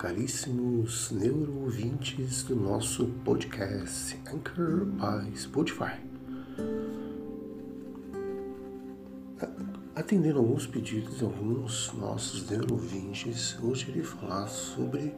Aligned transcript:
caríssimos 0.00 1.10
neuroouvintes 1.10 2.42
do 2.44 2.56
nosso 2.56 3.04
podcast 3.22 4.18
Anchor 4.32 4.86
by 4.86 5.36
Spotify. 5.36 6.00
Atendendo 9.94 10.38
alguns 10.38 10.66
pedidos 10.66 11.18
de 11.18 11.24
alguns 11.24 11.92
nossos 11.92 12.48
neuroouvintes, 12.48 13.58
hoje 13.62 13.90
irei 13.90 14.02
falar 14.02 14.48
sobre 14.48 15.14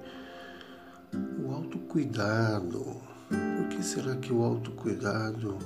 o 1.39 1.53
autocuidado. 1.53 2.85
Por 3.29 3.69
que 3.69 3.85
será 3.85 4.17
que 4.17 4.33
o 4.33 4.43
autocuidado 4.43 5.59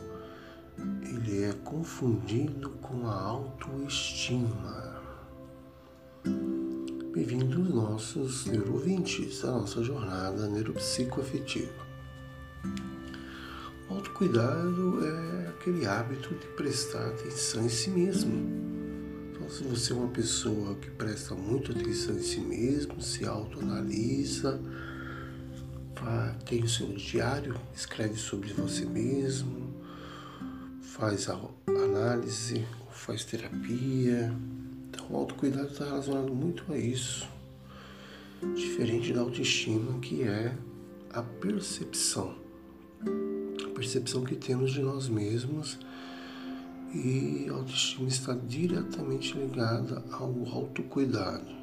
ele 0.79 1.43
é 1.45 1.55
confundido 1.65 2.69
com 2.83 3.09
a 3.09 3.19
autoestima? 3.19 4.86
Bem-vindos 7.17 7.71
nossos 7.71 8.45
neurovintes 8.45 9.43
à 9.43 9.51
nossa 9.51 9.83
jornada 9.83 10.47
neuropsicoafetiva. 10.49 11.73
O 13.89 13.95
autocuidado 13.95 15.01
é 15.03 15.49
aquele 15.49 15.87
hábito 15.87 16.35
de 16.35 16.47
prestar 16.49 17.07
atenção 17.07 17.65
em 17.65 17.71
si 17.71 17.89
mesmo. 17.89 18.35
Então, 19.31 19.49
se 19.49 19.65
você 19.65 19.95
é 19.95 19.97
uma 19.97 20.09
pessoa 20.09 20.75
que 20.75 20.91
presta 20.91 21.35
muita 21.35 21.73
atenção 21.73 22.17
em 22.17 22.23
si 22.23 22.41
mesmo, 22.41 23.01
se 23.01 23.25
autoanalisa, 23.25 24.61
tem 26.45 26.65
o 26.65 26.69
seu 26.69 26.89
diário, 26.89 27.59
escreve 27.75 28.17
sobre 28.17 28.53
você 28.53 28.85
mesmo, 28.85 29.75
faz 30.83 31.31
a 31.31 31.41
análise, 31.67 32.63
faz 32.91 33.25
terapia, 33.25 34.37
o 35.11 35.17
autocuidado 35.17 35.69
está 35.69 35.85
relacionado 35.85 36.35
muito 36.35 36.65
a 36.73 36.77
isso, 36.77 37.29
diferente 38.55 39.13
da 39.13 39.21
autoestima, 39.21 39.99
que 40.01 40.23
é 40.23 40.57
a 41.13 41.23
percepção. 41.23 42.35
A 43.65 43.69
percepção 43.75 44.25
que 44.25 44.35
temos 44.35 44.73
de 44.73 44.81
nós 44.81 45.09
mesmos 45.09 45.79
e 46.95 47.47
a 47.49 47.53
autoestima 47.53 48.09
está 48.09 48.35
diretamente 48.35 49.37
ligada 49.37 50.03
ao 50.11 50.35
autocuidado. 50.53 51.55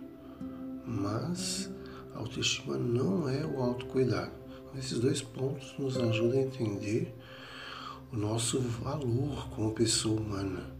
Mas 0.85 1.69
a 2.15 2.19
autoestima 2.19 2.77
não 2.77 3.27
é 3.27 3.45
o 3.45 3.61
autocuidado. 3.61 4.31
Esses 4.77 4.99
dois 4.99 5.21
pontos 5.21 5.75
nos 5.77 5.97
ajudam 5.97 6.39
a 6.39 6.43
entender 6.43 7.13
o 8.11 8.17
nosso 8.17 8.59
valor 8.59 9.49
como 9.49 9.71
pessoa 9.71 10.19
humana 10.19 10.72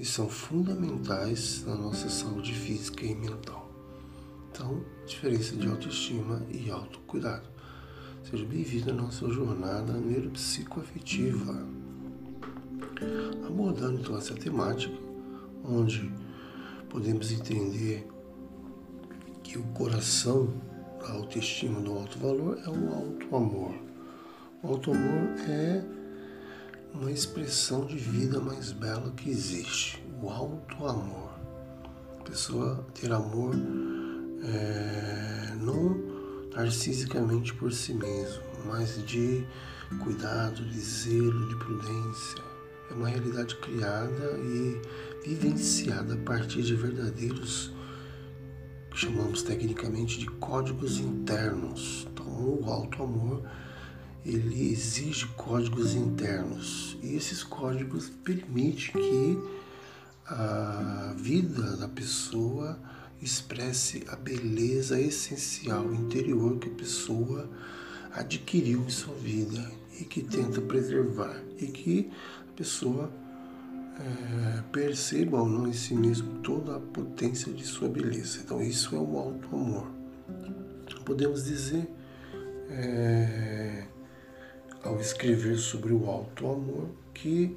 e 0.00 0.04
são 0.06 0.30
fundamentais 0.30 1.62
na 1.66 1.74
nossa 1.74 2.08
saúde 2.08 2.54
física 2.54 3.04
e 3.04 3.14
mental. 3.14 3.70
Então, 4.50 4.82
diferença 5.06 5.54
de 5.54 5.68
autoestima 5.68 6.42
e 6.50 6.70
autocuidado. 6.70 7.46
Seja 8.24 8.46
bem-vindo 8.46 8.92
à 8.92 8.94
nossa 8.94 9.28
jornada 9.28 9.92
neuropsicoafetiva. 9.92 11.68
Abordando 13.46 14.00
então 14.00 14.16
essa 14.16 14.34
temática, 14.34 14.96
onde 15.62 16.10
podemos 16.88 17.30
entender 17.30 18.08
que 19.42 19.58
o 19.58 19.62
coração 19.74 20.48
da 20.98 21.12
autoestima, 21.12 21.78
do 21.78 21.92
alto 21.92 22.18
valor, 22.18 22.58
é 22.64 22.70
o 22.70 22.94
alto 22.94 23.36
amor. 23.36 23.74
O 24.62 24.68
alto 24.68 24.92
amor 24.92 25.28
é 25.46 25.99
uma 26.94 27.10
expressão 27.10 27.84
de 27.84 27.96
vida 27.96 28.40
mais 28.40 28.72
bela 28.72 29.10
que 29.12 29.30
existe, 29.30 30.02
o 30.22 30.28
alto 30.28 30.86
amor. 30.86 31.30
A 32.20 32.22
pessoa 32.24 32.86
ter 32.94 33.12
amor 33.12 33.54
é, 34.44 35.54
não 35.60 35.96
narcisicamente 36.54 37.54
por 37.54 37.72
si 37.72 37.94
mesmo, 37.94 38.42
mas 38.66 39.04
de 39.06 39.46
cuidado, 40.02 40.64
de 40.64 40.80
zelo, 40.80 41.48
de 41.48 41.56
prudência. 41.56 42.42
É 42.90 42.94
uma 42.94 43.08
realidade 43.08 43.54
criada 43.56 44.38
e 44.38 44.80
vivenciada 45.24 46.14
a 46.14 46.18
partir 46.18 46.62
de 46.62 46.74
verdadeiros, 46.74 47.72
que 48.90 48.98
chamamos 48.98 49.42
tecnicamente 49.42 50.18
de 50.18 50.26
códigos 50.26 50.98
internos. 50.98 52.06
Então, 52.10 52.26
o 52.26 52.64
alto 52.70 53.02
amor 53.02 53.42
ele 54.24 54.70
exige 54.70 55.26
códigos 55.28 55.94
internos 55.94 56.98
e 57.02 57.14
esses 57.14 57.42
códigos 57.42 58.08
permitem 58.22 58.92
que 58.92 59.38
a 60.26 61.14
vida 61.16 61.76
da 61.76 61.88
pessoa 61.88 62.78
expresse 63.22 64.04
a 64.08 64.16
beleza 64.16 65.00
essencial 65.00 65.92
interior 65.92 66.58
que 66.58 66.68
a 66.68 66.74
pessoa 66.74 67.48
adquiriu 68.12 68.82
em 68.82 68.90
sua 68.90 69.14
vida 69.14 69.70
e 69.98 70.04
que 70.04 70.22
tenta 70.22 70.60
preservar 70.60 71.42
e 71.58 71.66
que 71.66 72.10
a 72.48 72.52
pessoa 72.56 73.10
é, 73.98 74.62
perceba 74.72 75.38
ou 75.40 75.48
não 75.48 75.66
em 75.66 75.72
si 75.72 75.94
mesmo 75.94 76.38
toda 76.40 76.76
a 76.76 76.80
potência 76.80 77.52
de 77.52 77.64
sua 77.64 77.88
beleza. 77.88 78.40
Então 78.42 78.62
isso 78.62 78.94
é 78.94 78.98
o 78.98 79.18
alto 79.18 79.48
amor. 79.54 79.90
Podemos 81.04 81.44
dizer 81.44 81.88
é, 82.70 83.84
ao 84.84 85.00
escrever 85.00 85.58
sobre 85.58 85.92
o 85.92 86.08
alto 86.08 86.46
amor 86.46 86.88
que 87.12 87.56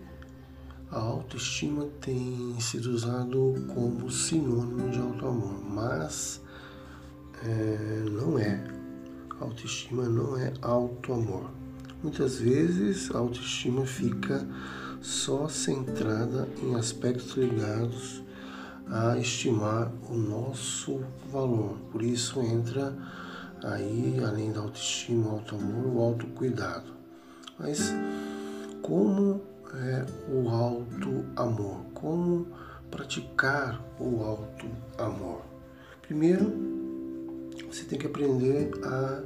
a 0.92 1.00
autoestima 1.00 1.88
tem 2.00 2.56
sido 2.60 2.92
usado 2.92 3.56
como 3.74 4.12
sinônimo 4.12 4.90
de 4.90 5.00
alto 5.00 5.26
amor, 5.26 5.64
mas 5.64 6.42
é, 7.44 8.04
não 8.12 8.38
é. 8.38 8.64
Autoestima 9.40 10.04
não 10.04 10.38
é 10.38 10.54
alto 10.62 11.14
amor. 11.14 11.50
Muitas 12.04 12.40
vezes 12.40 13.10
a 13.14 13.18
autoestima 13.18 13.86
fica 13.86 14.48
só 15.02 15.48
centrada 15.48 16.48
em 16.62 16.76
aspectos 16.76 17.36
ligados 17.36 18.22
a 18.88 19.18
estimar 19.18 19.92
o 20.10 20.16
nosso 20.16 21.02
valor. 21.32 21.78
Por 21.92 22.04
isso 22.04 22.40
entra 22.42 22.96
aí, 23.64 24.22
além 24.24 24.52
da 24.52 24.60
autoestima, 24.60 25.28
o 25.28 25.32
auto 25.32 25.56
amor, 25.56 25.88
o 25.88 26.02
autocuidado. 26.02 27.03
Mas 27.60 27.94
como 28.82 29.42
é 29.74 30.06
o 30.30 30.50
alto 30.50 31.26
amor? 31.36 31.86
Como 31.94 32.48
praticar 32.92 33.82
o 34.00 34.24
alto 34.24 34.68
amor? 34.98 35.42
Primeiro, 36.02 36.52
você 37.72 37.86
tem 37.86 37.98
que 37.98 38.08
aprender 38.08 38.72
a 38.84 39.24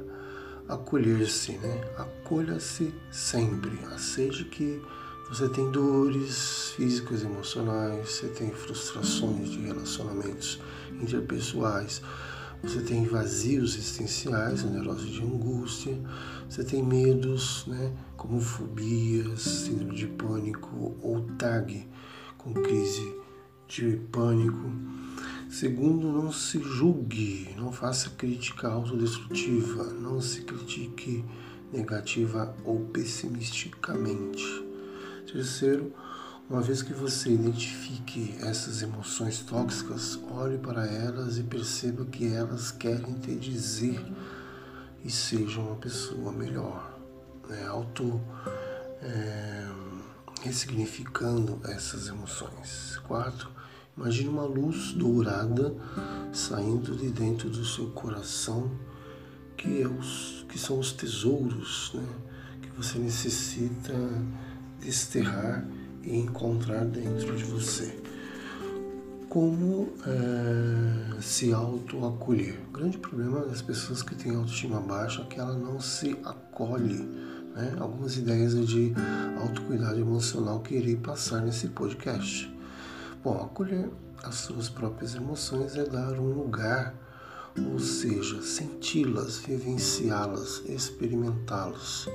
acolher-se, 0.74 1.52
né? 1.52 1.80
Acolha-se 1.96 2.94
sempre, 3.10 3.78
seja 3.98 4.44
que 4.44 4.80
você 5.28 5.48
tem 5.50 5.70
dores 5.70 6.70
físicas, 6.76 7.22
emocionais, 7.22 8.08
você 8.08 8.28
tem 8.28 8.50
frustrações 8.50 9.50
de 9.50 9.60
relacionamentos 9.60 10.60
interpessoais, 11.02 12.00
você 12.62 12.80
tem 12.80 13.04
vazios 13.04 13.76
existenciais, 13.76 14.64
a 14.64 14.68
neurose 14.68 15.06
de 15.06 15.22
angústia, 15.22 15.98
você 16.48 16.64
tem 16.64 16.82
medos, 16.82 17.64
né, 17.66 17.92
como 18.16 18.40
fobias, 18.40 19.40
síndrome 19.42 19.94
de 19.94 20.06
pânico 20.06 20.96
ou 21.00 21.22
TAG, 21.38 21.86
com 22.36 22.52
crise 22.52 23.14
de 23.68 23.96
pânico. 24.10 24.72
Segundo, 25.48 26.12
não 26.12 26.32
se 26.32 26.60
julgue, 26.60 27.54
não 27.56 27.72
faça 27.72 28.10
crítica 28.10 28.68
autodestrutiva, 28.68 29.84
não 29.84 30.20
se 30.20 30.42
critique 30.42 31.24
negativa 31.72 32.54
ou 32.64 32.80
pessimisticamente. 32.86 34.64
Terceiro, 35.30 35.92
uma 36.48 36.62
vez 36.62 36.80
que 36.80 36.94
você 36.94 37.30
identifique 37.30 38.34
essas 38.40 38.80
emoções 38.80 39.40
tóxicas, 39.40 40.18
olhe 40.30 40.56
para 40.56 40.86
elas 40.86 41.36
e 41.36 41.42
perceba 41.42 42.06
que 42.06 42.26
elas 42.26 42.70
querem 42.70 43.14
te 43.14 43.34
dizer 43.34 44.02
e 45.04 45.10
seja 45.10 45.60
uma 45.60 45.76
pessoa 45.76 46.32
melhor. 46.32 46.98
Né? 47.46 47.66
Auto 47.66 48.18
é, 49.02 49.68
ressignificando 50.42 51.60
essas 51.64 52.08
emoções. 52.08 52.96
Quarto, 53.06 53.50
imagine 53.94 54.30
uma 54.30 54.44
luz 54.44 54.92
dourada 54.92 55.74
saindo 56.32 56.96
de 56.96 57.10
dentro 57.10 57.50
do 57.50 57.64
seu 57.64 57.90
coração, 57.90 58.70
que, 59.54 59.82
é 59.82 59.86
os, 59.86 60.46
que 60.48 60.58
são 60.58 60.78
os 60.78 60.92
tesouros 60.92 61.92
né? 61.92 62.08
que 62.62 62.70
você 62.70 62.98
necessita 62.98 63.92
desterrar 64.80 65.66
e 66.08 66.16
encontrar 66.16 66.84
dentro 66.86 67.36
de 67.36 67.44
você. 67.44 67.94
Como 69.28 69.92
é, 70.06 71.20
se 71.20 71.52
auto-acolher? 71.52 72.58
O 72.68 72.72
grande 72.72 72.96
problema 72.96 73.44
das 73.44 73.60
pessoas 73.60 74.02
que 74.02 74.14
têm 74.14 74.34
autoestima 74.34 74.80
baixa 74.80 75.20
é 75.20 75.24
que 75.26 75.38
ela 75.38 75.52
não 75.52 75.78
se 75.78 76.18
acolhe. 76.24 77.06
Né? 77.54 77.76
Algumas 77.78 78.16
ideias 78.16 78.54
de 78.66 78.94
autocuidado 79.38 80.00
emocional 80.00 80.60
que 80.60 80.76
irei 80.76 80.96
passar 80.96 81.42
nesse 81.42 81.68
podcast. 81.68 82.50
Bom, 83.22 83.42
acolher 83.42 83.90
as 84.24 84.36
suas 84.36 84.70
próprias 84.70 85.14
emoções 85.14 85.76
é 85.76 85.84
dar 85.84 86.18
um 86.18 86.32
lugar 86.32 86.94
ou 87.66 87.78
seja, 87.78 88.40
senti-las, 88.40 89.38
vivenciá-las, 89.38 90.62
experimentá-las. 90.68 92.08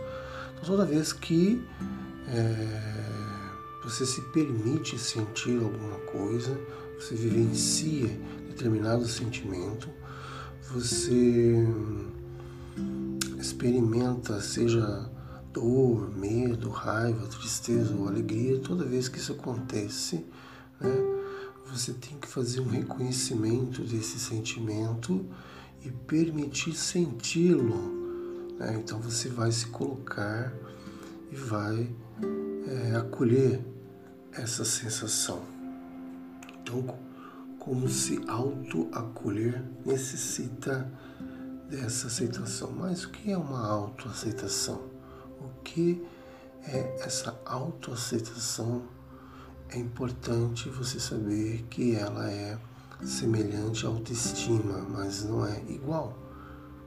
Então, 0.54 0.66
toda 0.66 0.86
vez 0.86 1.12
que 1.12 1.62
é, 2.30 3.23
você 3.84 4.06
se 4.06 4.22
permite 4.32 4.98
sentir 4.98 5.62
alguma 5.62 5.98
coisa, 6.12 6.58
você 7.00 7.16
vivencia 7.16 8.08
determinado 8.48 9.06
sentimento, 9.08 9.90
você 10.72 11.68
experimenta, 13.38 14.40
seja 14.42 15.12
dor, 15.52 16.10
medo, 16.16 16.70
raiva, 16.70 17.28
tristeza 17.28 17.94
ou 17.94 18.08
alegria, 18.08 18.60
toda 18.60 18.86
vez 18.86 19.08
que 19.08 19.20
isso 19.20 19.34
acontece, 19.34 20.26
né, 20.80 20.92
você 21.72 21.94
tem 21.94 22.18
que 22.18 22.28
fazer 22.28 22.62
um 22.62 22.70
reconhecimento 22.70 23.82
desse 23.82 24.20
sentimento 24.20 25.26
e 25.84 25.90
permitir 25.90 26.74
senti-lo. 26.74 28.56
Né? 28.60 28.80
Então 28.84 29.00
você 29.00 29.28
vai 29.28 29.52
se 29.52 29.68
colocar 29.68 30.54
e 31.32 31.36
vai 31.36 31.90
é, 32.68 32.96
acolher 32.96 33.73
essa 34.36 34.66
sensação. 34.66 35.42
Então, 36.62 36.98
como 37.60 37.88
se 37.88 38.22
auto-acolher 38.28 39.64
necessita 39.86 40.92
dessa 41.70 42.08
aceitação. 42.08 42.72
Mas 42.72 43.04
o 43.04 43.10
que 43.10 43.32
é 43.32 43.38
uma 43.38 43.66
autoaceitação? 43.68 44.82
O 45.40 45.62
que 45.64 46.06
é 46.68 46.98
essa 47.00 47.40
autoaceitação? 47.46 48.84
É 49.70 49.78
importante 49.78 50.70
você 50.70 51.00
saber 51.00 51.64
que 51.70 51.96
ela 51.96 52.30
é 52.30 52.58
semelhante 53.04 53.86
à 53.86 53.90
autoestima, 53.90 54.80
mas 54.90 55.24
não 55.24 55.46
é 55.46 55.62
igual. 55.68 56.18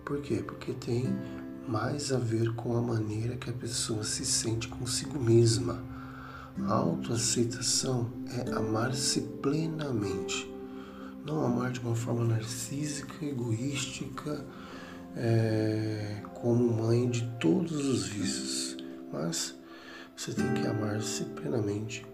Por 0.05 0.21
quê? 0.21 0.37
Porque 0.37 0.73
tem 0.73 1.05
mais 1.67 2.13
a 2.13 2.19
ver 2.19 2.55
com 2.55 2.77
a 2.77 2.81
maneira 2.81 3.37
que 3.37 3.51
a 3.51 3.53
pessoa 3.53 4.05
se 4.05 4.25
sente 4.25 4.69
consigo 4.69 5.19
mesma. 5.19 5.83
A 6.65 6.73
autoaceitação 6.73 8.11
é 8.29 8.51
amar-se 8.53 9.21
plenamente. 9.43 10.51
Não 11.25 11.45
amar 11.45 11.71
de 11.71 11.81
uma 11.81 11.95
forma 11.95 12.25
narcísica, 12.25 13.25
egoística, 13.25 14.45
é, 15.17 16.23
como 16.35 16.83
mãe 16.83 17.09
de 17.09 17.27
todos 17.39 17.85
os 17.87 18.07
vícios. 18.07 18.77
Mas 19.13 19.55
você 20.17 20.33
tem 20.33 20.55
que 20.55 20.67
amar-se 20.67 21.25
plenamente, 21.25 22.07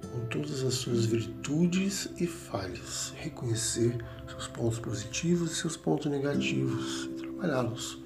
com 0.00 0.26
todas 0.26 0.62
as 0.62 0.74
suas 0.74 1.04
virtudes 1.04 2.08
e 2.18 2.26
falhas, 2.26 3.12
reconhecer 3.16 4.02
seus 4.28 4.48
pontos 4.48 4.78
positivos 4.78 5.52
e 5.52 5.54
seus 5.54 5.76
pontos 5.76 6.10
negativos 6.10 7.08
trabalhá-los 7.42 8.02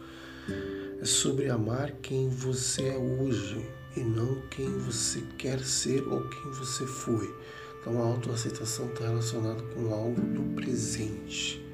é 1.00 1.05
sobre 1.05 1.50
amar 1.50 1.93
quem 2.00 2.29
você 2.29 2.89
é 2.89 2.97
hoje 2.97 3.69
e 3.96 4.00
não 4.00 4.40
quem 4.50 4.78
você 4.78 5.22
quer 5.38 5.60
ser 5.60 6.06
ou 6.06 6.28
quem 6.28 6.50
você 6.52 6.87
foi. 6.87 7.34
Então 7.81 8.02
a 8.02 8.06
autoaceitação 8.06 8.87
está 8.87 9.06
relacionada 9.06 9.62
com 9.62 9.93
algo 9.93 10.20
do 10.20 10.54
presente. 10.54 11.64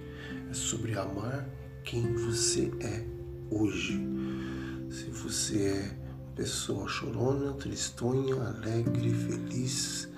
É 0.51 0.55
sobre 0.55 0.97
amar 0.97 1.49
quem 1.85 2.13
você 2.15 2.71
é 2.81 3.05
hoje. 3.51 3.99
Se 4.91 5.11
você 5.11 5.65
é 5.65 5.99
uma 6.13 6.33
pessoa 6.37 6.87
chorona, 6.87 7.55
tristonha, 7.55 8.35
alegre, 8.37 9.13
feliz, 9.13 10.09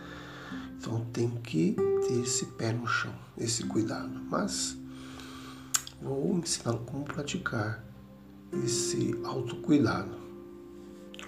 então 0.76 1.04
tem 1.12 1.30
que 1.30 1.76
ter 2.06 2.20
esse 2.20 2.46
pé 2.46 2.72
no 2.72 2.86
chão, 2.86 3.14
esse 3.38 3.64
cuidado. 3.64 4.20
Mas 4.28 4.76
vou 6.02 6.36
ensiná-lo 6.38 6.80
como 6.80 7.04
praticar 7.04 7.84
esse 8.64 9.14
autocuidado. 9.24 10.23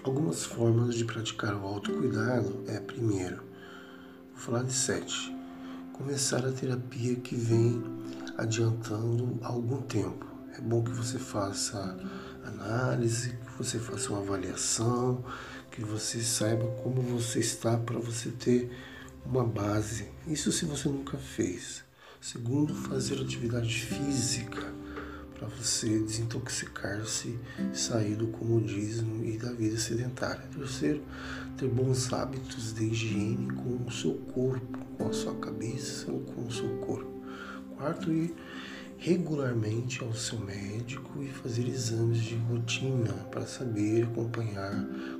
Algumas 0.06 0.44
formas 0.44 0.94
de 0.94 1.04
praticar 1.04 1.52
o 1.56 1.66
autocuidado 1.66 2.62
é, 2.68 2.78
primeiro, 2.78 3.42
vou 4.32 4.38
falar 4.38 4.62
de 4.62 4.72
sete. 4.72 5.36
Começar 5.92 6.46
a 6.46 6.52
terapia 6.52 7.16
que 7.16 7.34
vem 7.34 7.82
adiantando 8.38 9.36
algum 9.42 9.82
tempo. 9.82 10.24
É 10.56 10.60
bom 10.60 10.84
que 10.84 10.92
você 10.92 11.18
faça 11.18 11.98
análise, 12.44 13.30
que 13.30 13.58
você 13.58 13.80
faça 13.80 14.10
uma 14.10 14.20
avaliação, 14.20 15.24
que 15.72 15.80
você 15.80 16.22
saiba 16.22 16.68
como 16.84 17.02
você 17.02 17.40
está 17.40 17.76
para 17.76 17.98
você 17.98 18.30
ter 18.30 18.70
uma 19.24 19.44
base. 19.44 20.06
Isso 20.24 20.52
se 20.52 20.66
você 20.66 20.88
nunca 20.88 21.18
fez. 21.18 21.82
Segundo, 22.20 22.72
fazer 22.72 23.20
atividade 23.20 23.74
física 23.74 24.72
para 25.38 25.48
você 25.48 25.98
desintoxicar-se, 25.98 27.38
sair 27.72 28.16
do 28.16 28.28
comodismo 28.28 29.24
e 29.24 29.36
da 29.36 29.52
vida 29.52 29.76
sedentária. 29.76 30.42
Terceiro, 30.54 31.02
ter 31.56 31.68
bons 31.68 32.12
hábitos 32.12 32.72
de 32.72 32.84
higiene 32.84 33.52
com 33.52 33.84
o 33.86 33.92
seu 33.92 34.14
corpo, 34.32 34.78
com 34.96 35.08
a 35.08 35.12
sua 35.12 35.34
cabeça 35.34 36.10
ou 36.10 36.20
com 36.20 36.46
o 36.46 36.52
seu 36.52 36.68
corpo. 36.78 37.10
Quarto, 37.76 38.10
ir 38.10 38.34
regularmente 38.98 40.02
ao 40.02 40.14
seu 40.14 40.38
médico 40.40 41.22
e 41.22 41.28
fazer 41.28 41.68
exames 41.68 42.22
de 42.22 42.34
rotina 42.34 43.12
para 43.30 43.46
saber 43.46 44.04
acompanhar 44.04 44.72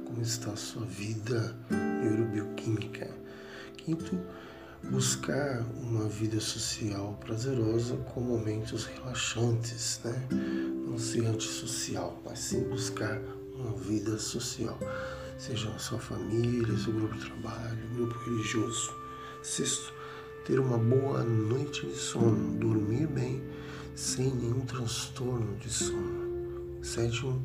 como 0.07 0.23
está 0.23 0.53
a 0.53 0.57
sua 0.57 0.87
vida 0.87 1.55
neurobioquímica. 2.03 3.11
Quinto, 3.77 4.19
buscar 4.91 5.65
uma 5.83 6.09
vida 6.09 6.41
social 6.41 7.19
prazerosa 7.21 7.97
com 8.15 8.21
momentos 8.21 8.87
relaxantes, 8.87 10.01
né? 10.05 10.29
Não 10.87 10.99
ser 10.99 11.27
antissocial, 11.27 12.21
mas 12.25 12.39
sim 12.39 12.63
buscar 12.69 13.21
uma 13.55 13.73
vida 13.73 14.19
social, 14.19 14.79
seja 15.39 15.69
a 15.71 15.79
sua 15.79 15.99
família, 15.99 16.77
seu 16.79 16.93
grupo 16.93 17.15
de 17.15 17.27
trabalho, 17.27 17.89
grupo 17.95 18.19
religioso. 18.25 18.95
Sexto, 19.43 19.93
ter 20.45 20.61
uma 20.61 20.79
boa 20.79 21.23
noite 21.25 21.87
de 21.87 21.97
sono, 21.97 22.59
dormir 22.59 23.07
bem, 23.09 23.43
sem 23.95 24.33
nenhum 24.35 24.61
transtorno 24.61 25.57
de 25.57 25.71
sono. 25.71 26.27
Sétimo, 26.83 27.43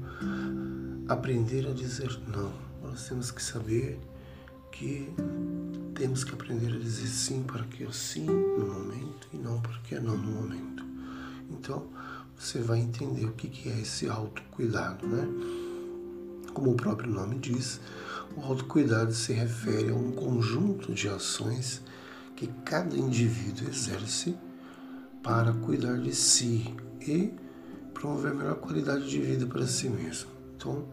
aprender 1.08 1.68
a 1.68 1.74
dizer 1.74 2.12
não. 2.28 2.54
Nós 2.84 3.08
temos 3.08 3.32
que 3.32 3.42
saber 3.42 4.00
que 4.72 5.12
temos 6.02 6.24
que 6.24 6.34
aprender 6.34 6.74
a 6.74 6.80
dizer 6.80 7.06
sim 7.06 7.44
para 7.44 7.64
que 7.66 7.84
é 7.84 7.92
sim 7.92 8.26
no 8.26 8.66
momento 8.66 9.28
e 9.32 9.38
não 9.38 9.62
para 9.62 9.78
que 9.84 9.94
é 9.94 10.00
não 10.00 10.18
no 10.18 10.32
momento. 10.32 10.84
Então, 11.48 11.86
você 12.36 12.58
vai 12.58 12.80
entender 12.80 13.26
o 13.26 13.34
que 13.34 13.70
é 13.70 13.82
esse 13.82 14.10
autocuidado, 14.10 15.06
né? 15.06 15.28
Como 16.56 16.72
o 16.72 16.76
próprio 16.76 17.08
nome 17.08 17.38
diz, 17.38 17.80
o 18.36 18.42
autocuidado 18.42 19.14
se 19.14 19.32
refere 19.32 19.92
a 19.92 19.94
um 19.94 20.12
conjunto 20.12 20.92
de 20.92 21.08
ações 21.08 21.84
que 22.36 22.48
cada 22.66 22.98
indivíduo 22.98 23.70
exerce 23.70 24.36
para 25.22 25.54
cuidar 25.54 26.00
de 26.00 26.16
si 26.16 26.76
e 27.00 27.32
promover 27.94 28.34
melhor 28.34 28.56
qualidade 28.56 29.08
de 29.08 29.22
vida 29.22 29.46
para 29.46 29.68
si 29.68 29.88
mesmo. 29.88 30.32
Então, 30.56 30.84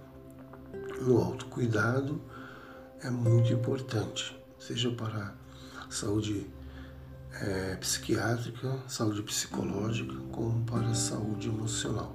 o 1.06 1.16
autocuidado 1.16 2.20
é 3.00 3.08
muito 3.08 3.50
importante 3.54 4.37
seja 4.58 4.90
para 4.90 5.34
saúde 5.88 6.46
é, 7.40 7.76
psiquiátrica, 7.76 8.78
saúde 8.86 9.22
psicológica, 9.22 10.14
como 10.32 10.64
para 10.64 10.94
saúde 10.94 11.48
emocional. 11.48 12.14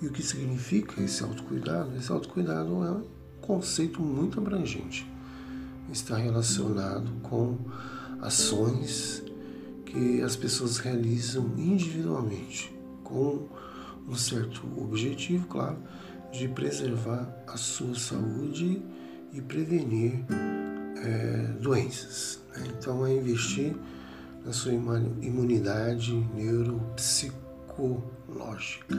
E 0.00 0.06
o 0.06 0.12
que 0.12 0.22
significa 0.22 1.00
esse 1.02 1.22
autocuidado? 1.22 1.96
Esse 1.96 2.10
autocuidado 2.10 2.84
é 2.84 2.90
um 2.90 3.06
conceito 3.40 4.00
muito 4.00 4.40
abrangente. 4.40 5.06
Está 5.92 6.16
relacionado 6.16 7.10
com 7.22 7.58
ações 8.20 9.22
que 9.84 10.22
as 10.22 10.34
pessoas 10.34 10.78
realizam 10.78 11.52
individualmente, 11.58 12.74
com 13.04 13.46
um 14.08 14.14
certo 14.14 14.62
objetivo, 14.80 15.46
claro, 15.46 15.78
de 16.32 16.48
preservar 16.48 17.28
a 17.46 17.56
sua 17.56 17.94
saúde 17.94 18.82
e 19.32 19.40
prevenir 19.40 20.24
é, 21.04 21.48
doenças. 21.60 22.40
Né? 22.56 22.72
Então, 22.78 23.06
é 23.06 23.14
investir 23.14 23.76
na 24.44 24.52
sua 24.52 24.72
imunidade 24.72 26.12
neuropsicológica. 26.34 28.96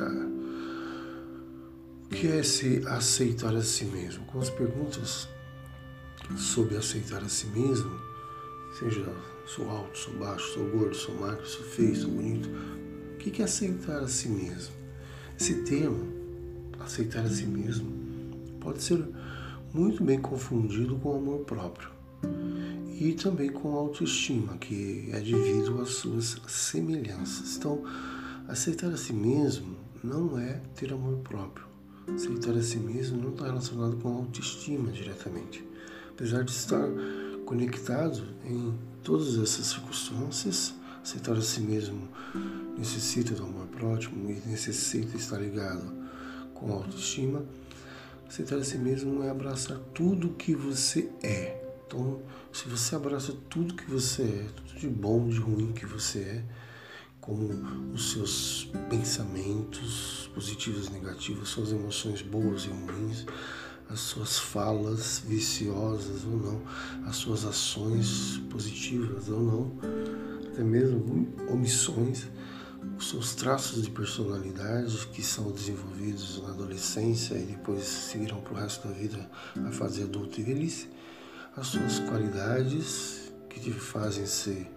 O 2.06 2.10
que 2.10 2.28
é 2.28 2.44
se 2.44 2.86
aceitar 2.88 3.56
a 3.56 3.62
si 3.62 3.86
mesmo? 3.86 4.26
Com 4.26 4.40
as 4.40 4.50
perguntas 4.50 5.30
sobre 6.38 6.76
aceitar 6.78 7.24
a 7.24 7.30
si 7.30 7.48
mesmo, 7.48 7.92
seja 8.80 9.06
sou 9.46 9.70
alto, 9.70 9.98
sou 9.98 10.14
baixo, 10.16 10.54
sou 10.54 10.70
gordo, 10.70 10.96
sou 10.96 11.16
magro, 11.16 11.46
sou 11.46 11.66
feio, 11.66 11.94
sou 11.96 12.12
bonito, 12.12 12.50
o 13.14 13.18
que 13.18 13.42
é 13.42 13.46
aceitar 13.46 14.00
a 14.00 14.08
si 14.08 14.30
mesmo? 14.30 14.74
Esse 15.40 15.64
termo, 15.64 16.14
aceitar 16.80 17.26
a 17.26 17.30
si 17.30 17.46
mesmo, 17.46 17.92
pode 18.62 18.82
ser 18.82 19.06
muito 19.74 20.04
bem 20.04 20.22
confundido 20.22 20.96
com 20.98 21.18
amor 21.18 21.44
próprio 21.46 21.93
e 23.00 23.13
também 23.13 23.50
com 23.50 23.74
autoestima, 23.75 24.58
que 24.58 25.10
é 25.12 25.20
devido 25.20 25.82
às 25.82 25.89
suas 25.89 26.38
semelhanças. 26.48 27.58
Então, 27.58 27.84
Aceitar 28.48 28.92
a 28.92 28.98
si 28.98 29.13
mesmo 29.13 29.77
não 30.03 30.38
é 30.38 30.62
ter 30.75 30.92
amor 30.92 31.20
próprio. 31.20 31.65
Aceitar 32.13 32.51
a 32.51 32.62
si 32.62 32.75
mesmo 32.75 33.22
não 33.22 33.30
está 33.30 33.46
relacionado 33.46 33.96
com 33.98 34.10
autoestima 34.10 34.92
diretamente. 34.92 35.65
Apesar 36.12 36.44
de 36.44 36.51
estar 36.51 36.86
conectado 37.46 38.22
em 38.46 38.77
todas 39.01 39.38
essas 39.38 39.68
circunstâncias, 39.68 40.74
aceitar 41.01 41.38
a 41.38 41.42
si 41.42 41.62
mesmo 41.62 42.10
necessita 42.77 43.34
do 43.34 43.44
amor 43.44 43.68
próximo 43.68 44.30
e 44.30 44.48
necessita 44.48 45.15
estar 45.15 45.38
ligado 45.38 45.89
com 46.53 46.74
autoestima. 46.74 47.46
Aceitar 48.27 48.58
a 48.58 48.63
si 48.63 48.77
mesmo 48.77 49.24
é 49.24 49.30
abraçar 49.30 49.80
tudo 49.94 50.34
que 50.34 50.53
você 50.53 51.10
é. 51.24 51.62
Então, 51.94 52.20
se 52.52 52.68
você 52.68 52.96
abraça 52.96 53.36
tudo 53.48 53.76
que 53.76 53.88
você 53.88 54.24
é, 54.24 54.48
tudo 54.56 54.80
de 54.80 54.88
bom, 54.88 55.30
de 55.30 55.38
ruim 55.38 55.74
que 55.74 55.86
você 55.86 56.20
é, 56.20 56.44
como 57.22 57.48
os 57.94 58.14
seus 58.14 58.68
pensamentos 58.90 60.28
positivos 60.34 60.88
e 60.88 60.92
negativos, 60.92 61.50
suas 61.50 61.72
emoções 61.72 62.24
boas 62.24 62.64
e 62.64 62.70
ruins, 62.70 63.28
as 63.88 64.00
suas 64.00 64.40
falas 64.40 65.22
viciosas 65.24 66.26
ou 66.26 66.36
não, 66.36 66.62
as 67.06 67.16
suas 67.18 67.46
ações 67.46 68.42
positivas 68.50 69.30
ou 69.30 69.40
não, 69.40 69.72
até 70.48 70.64
mesmo 70.64 71.32
omissões, 71.48 72.26
os 72.98 73.10
seus 73.10 73.36
traços 73.36 73.84
de 73.84 73.92
personalidade 73.92 75.08
que 75.14 75.22
são 75.22 75.52
desenvolvidos 75.52 76.42
na 76.42 76.50
adolescência 76.50 77.36
e 77.36 77.44
depois 77.44 77.84
seguirão 77.84 78.42
para 78.42 78.54
o 78.54 78.58
resto 78.58 78.88
da 78.88 78.94
vida 78.96 79.30
a 79.64 79.72
fazer 79.72 80.06
adulto 80.06 80.42
e 80.42 80.44
velhice, 80.44 80.90
as 81.56 81.68
suas 81.68 82.00
qualidades 82.00 83.32
que 83.50 83.60
te 83.60 83.72
fazem 83.72 84.26
ser 84.26 84.68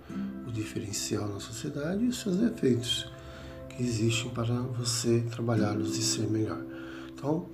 o 0.47 0.52
diferencial 0.52 1.28
na 1.28 1.40
sociedade 1.40 2.04
e 2.04 2.09
os 2.09 2.21
seus 2.21 2.37
defeitos 2.37 3.11
que 3.71 3.83
existem 3.83 4.30
para 4.30 4.45
você 4.45 5.25
trabalhá-los 5.30 5.97
e 5.97 6.02
ser 6.02 6.28
melhor. 6.28 6.62
Então, 7.12 7.49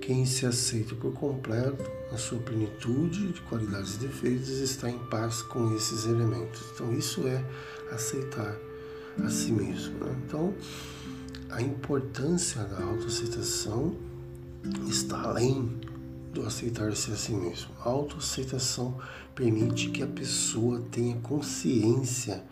quem 0.00 0.24
se 0.24 0.46
aceita 0.46 0.94
por 0.94 1.12
completo, 1.12 1.84
na 2.10 2.16
sua 2.16 2.38
plenitude 2.38 3.32
de 3.32 3.40
qualidades 3.42 3.96
e 3.96 3.98
defeitos, 3.98 4.48
está 4.48 4.88
em 4.88 4.98
paz 4.98 5.42
com 5.42 5.74
esses 5.76 6.06
elementos. 6.06 6.62
Então, 6.74 6.92
isso 6.94 7.26
é 7.28 7.44
aceitar 7.92 8.56
a 9.22 9.28
si 9.28 9.52
mesmo. 9.52 9.98
Né? 10.04 10.16
Então, 10.26 10.54
a 11.50 11.60
importância 11.60 12.62
da 12.64 12.82
autoaceitação 12.82 13.94
está 14.88 15.22
além 15.22 15.78
do 16.32 16.46
aceitar-se 16.46 17.10
a 17.10 17.16
si 17.16 17.32
mesmo. 17.32 17.70
A 17.80 17.88
autoaceitação 17.88 18.98
permite 19.34 19.90
que 19.90 20.02
a 20.02 20.06
pessoa 20.06 20.80
tenha 20.90 21.16
consciência 21.16 22.42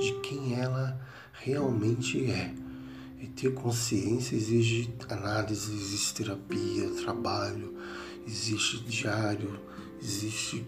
de 0.00 0.12
quem 0.20 0.54
ela 0.54 1.00
realmente 1.32 2.30
é. 2.30 2.54
E 3.20 3.26
ter 3.28 3.54
consciência 3.54 4.34
exige 4.34 4.92
análise, 5.08 5.72
existe 5.72 6.14
terapia, 6.14 6.90
trabalho, 7.02 7.74
existe 8.26 8.80
diário, 8.80 9.60
existe 10.02 10.64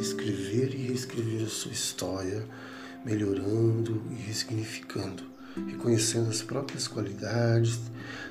escrever 0.00 0.74
e 0.74 0.88
reescrever 0.88 1.44
a 1.44 1.48
sua 1.48 1.72
história, 1.72 2.48
melhorando 3.04 4.02
e 4.10 4.14
ressignificando, 4.14 5.24
reconhecendo 5.66 6.28
as 6.28 6.42
próprias 6.42 6.88
qualidades, 6.88 7.80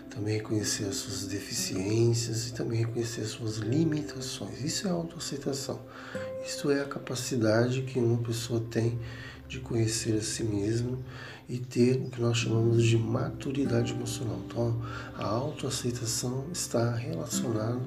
também 0.10 0.36
reconhecer 0.36 0.86
as 0.86 0.96
suas 0.98 1.26
deficiências 1.26 2.50
e 2.50 2.54
também 2.54 2.80
reconhecer 2.80 3.22
as 3.22 3.30
suas 3.30 3.58
limitações. 3.58 4.62
Isso 4.62 4.88
é 4.88 4.92
autoaceitação. 4.92 5.80
Isso 6.46 6.70
é 6.70 6.82
a 6.82 6.86
capacidade 6.86 7.84
que 7.84 8.00
uma 8.00 8.18
pessoa 8.18 8.60
tem 8.60 9.00
de 9.48 9.60
conhecer 9.60 10.18
a 10.18 10.22
si 10.22 10.44
mesmo 10.44 11.04
e 11.48 11.58
ter 11.58 11.98
o 11.98 12.10
que 12.10 12.22
nós 12.22 12.38
chamamos 12.38 12.84
de 12.84 12.98
maturidade 12.98 13.94
emocional. 13.94 14.40
Então, 14.46 14.82
a 15.16 15.26
autoaceitação 15.26 16.46
está 16.52 16.96
relacionada 16.96 17.82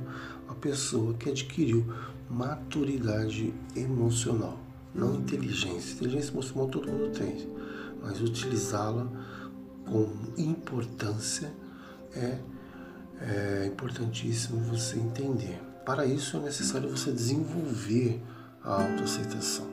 à 0.48 0.54
pessoa 0.54 1.14
que 1.14 1.30
adquiriu 1.30 1.86
maturidade 2.28 3.54
emocional, 3.74 4.58
não 4.94 5.14
inteligência. 5.14 5.94
Inteligência 5.94 6.30
emocional 6.32 6.68
todo 6.68 6.90
mundo 6.90 7.10
tem, 7.18 7.48
mas 8.04 8.20
utilizá-la 8.20 9.06
com 9.87 10.12
importância 10.37 11.52
é, 12.14 12.38
é 13.20 13.66
importantíssimo 13.66 14.61
você 14.61 14.99
entender. 14.99 15.61
Para 15.84 16.04
isso 16.06 16.37
é 16.37 16.40
necessário 16.40 16.88
você 16.88 17.11
desenvolver 17.11 18.23
a 18.62 18.82
autoaceitação. 18.82 19.66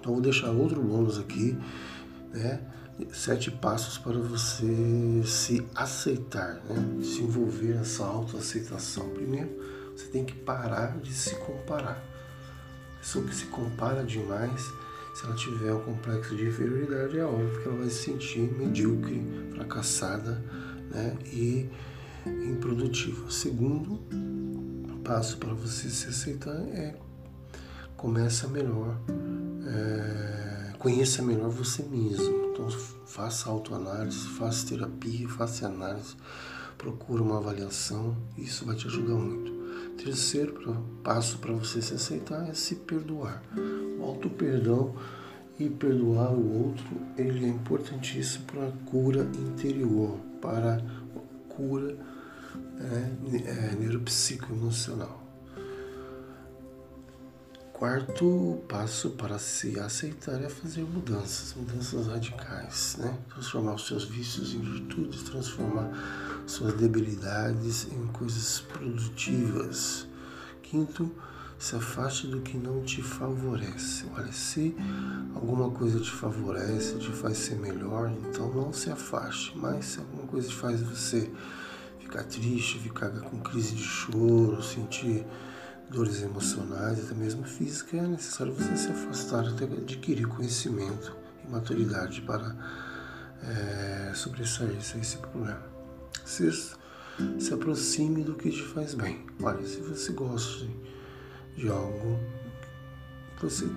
Então 0.00 0.12
vou 0.12 0.20
deixar 0.20 0.50
outro 0.50 0.80
bônus 0.80 1.18
aqui, 1.18 1.58
né? 2.32 2.60
Sete 3.12 3.50
passos 3.50 3.98
para 3.98 4.18
você 4.18 5.22
se 5.24 5.66
aceitar, 5.74 6.60
né? 6.68 6.98
Desenvolver 6.98 7.76
essa 7.80 8.04
autoaceitação. 8.04 9.08
Primeiro, 9.10 9.50
você 9.96 10.06
tem 10.06 10.24
que 10.24 10.34
parar 10.34 10.98
de 10.98 11.12
se 11.12 11.34
comparar. 11.36 12.02
Pessoa 12.98 13.24
que 13.24 13.34
se 13.34 13.46
compara 13.46 14.04
demais, 14.04 14.62
se 15.14 15.24
ela 15.24 15.34
tiver 15.34 15.72
um 15.74 15.80
complexo 15.80 16.34
de 16.34 16.46
inferioridade, 16.46 17.18
é 17.18 17.24
óbvio 17.24 17.60
que 17.60 17.68
ela 17.68 17.78
vai 17.78 17.90
se 17.90 18.04
sentir 18.04 18.40
medíocre, 18.40 19.22
fracassada 19.54 20.42
né? 20.90 21.16
e 21.26 21.68
improdutiva. 22.26 23.30
Segundo 23.30 24.00
passo 25.04 25.36
para 25.38 25.52
você 25.52 25.90
se 25.90 26.08
aceitar 26.08 26.56
é 26.68 26.94
começa 27.96 28.48
melhor, 28.48 28.96
é, 29.66 30.72
conheça 30.78 31.22
melhor 31.22 31.50
você 31.50 31.82
mesmo. 31.84 32.50
Então 32.52 32.68
faça 33.06 33.48
autoanálise, 33.48 34.26
faça 34.38 34.66
terapia, 34.66 35.28
faça 35.28 35.66
análise, 35.66 36.16
procura 36.76 37.22
uma 37.22 37.38
avaliação, 37.38 38.16
isso 38.36 38.64
vai 38.64 38.74
te 38.74 38.86
ajudar 38.86 39.14
muito. 39.14 39.61
Terceiro 39.96 40.84
passo 41.02 41.38
para 41.38 41.52
você 41.52 41.80
se 41.80 41.94
aceitar 41.94 42.48
é 42.48 42.54
se 42.54 42.76
perdoar. 42.76 43.42
O 43.98 44.04
auto-perdão 44.04 44.94
e 45.58 45.68
perdoar 45.68 46.32
o 46.32 46.64
outro, 46.64 46.84
ele 47.16 47.44
é 47.44 47.48
importantíssimo 47.48 48.44
para 48.46 48.68
a 48.68 48.72
cura 48.90 49.28
interior, 49.38 50.18
para 50.40 50.76
a 50.76 51.54
cura 51.54 51.96
é, 52.80 53.38
é, 53.48 53.76
neuropsicoemocional. 53.76 55.21
Quarto 57.82 58.62
passo 58.68 59.10
para 59.10 59.40
se 59.40 59.76
aceitar 59.80 60.40
é 60.40 60.48
fazer 60.48 60.82
mudanças, 60.82 61.52
mudanças 61.56 62.06
radicais, 62.06 62.96
né? 63.00 63.18
Transformar 63.28 63.74
os 63.74 63.88
seus 63.88 64.04
vícios 64.04 64.54
em 64.54 64.60
virtudes, 64.60 65.24
transformar 65.24 65.90
suas 66.46 66.74
debilidades 66.74 67.88
em 67.90 68.06
coisas 68.12 68.60
produtivas. 68.60 70.06
Quinto, 70.62 71.10
se 71.58 71.74
afaste 71.74 72.28
do 72.28 72.40
que 72.40 72.56
não 72.56 72.84
te 72.84 73.02
favorece. 73.02 74.04
Olha, 74.16 74.30
se 74.30 74.76
alguma 75.34 75.68
coisa 75.68 75.98
te 75.98 76.12
favorece, 76.12 76.98
te 76.98 77.10
faz 77.10 77.36
ser 77.36 77.56
melhor, 77.56 78.12
então 78.12 78.48
não 78.54 78.72
se 78.72 78.92
afaste. 78.92 79.58
Mas 79.58 79.86
se 79.86 79.98
alguma 79.98 80.28
coisa 80.28 80.52
faz 80.52 80.80
você 80.80 81.28
ficar 81.98 82.22
triste, 82.22 82.78
ficar 82.78 83.10
com 83.10 83.40
crise 83.40 83.74
de 83.74 83.82
choro, 83.82 84.62
sentir 84.62 85.26
dores 85.92 86.22
emocionais, 86.22 87.04
até 87.04 87.14
mesmo 87.14 87.44
físicas, 87.44 88.00
é 88.00 88.06
necessário 88.06 88.54
você 88.54 88.76
se 88.76 88.90
afastar 88.90 89.46
até 89.46 89.64
adquirir 89.64 90.26
conhecimento 90.26 91.14
e 91.46 91.50
maturidade 91.50 92.22
para 92.22 92.56
é, 93.42 94.12
sobressair 94.14 94.76
esse 94.78 95.18
problema. 95.18 95.62
Sexto, 96.24 96.78
se 97.38 97.52
aproxime 97.52 98.24
do 98.24 98.34
que 98.34 98.50
te 98.50 98.62
faz 98.62 98.94
bem. 98.94 99.26
Olha, 99.42 99.64
se 99.66 99.80
você 99.80 100.12
gosta 100.12 100.66
de 101.56 101.68
algo 101.68 102.18
que 103.36 103.44
você 103.44 103.68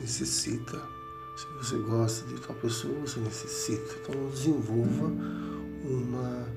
necessita, 0.00 0.80
se 1.36 1.46
você 1.58 1.76
gosta 1.78 2.26
de 2.28 2.40
tal 2.40 2.56
pessoa, 2.56 2.94
você 3.00 3.20
necessita, 3.20 3.94
então 4.00 4.30
desenvolva 4.30 5.12
uma 5.84 6.48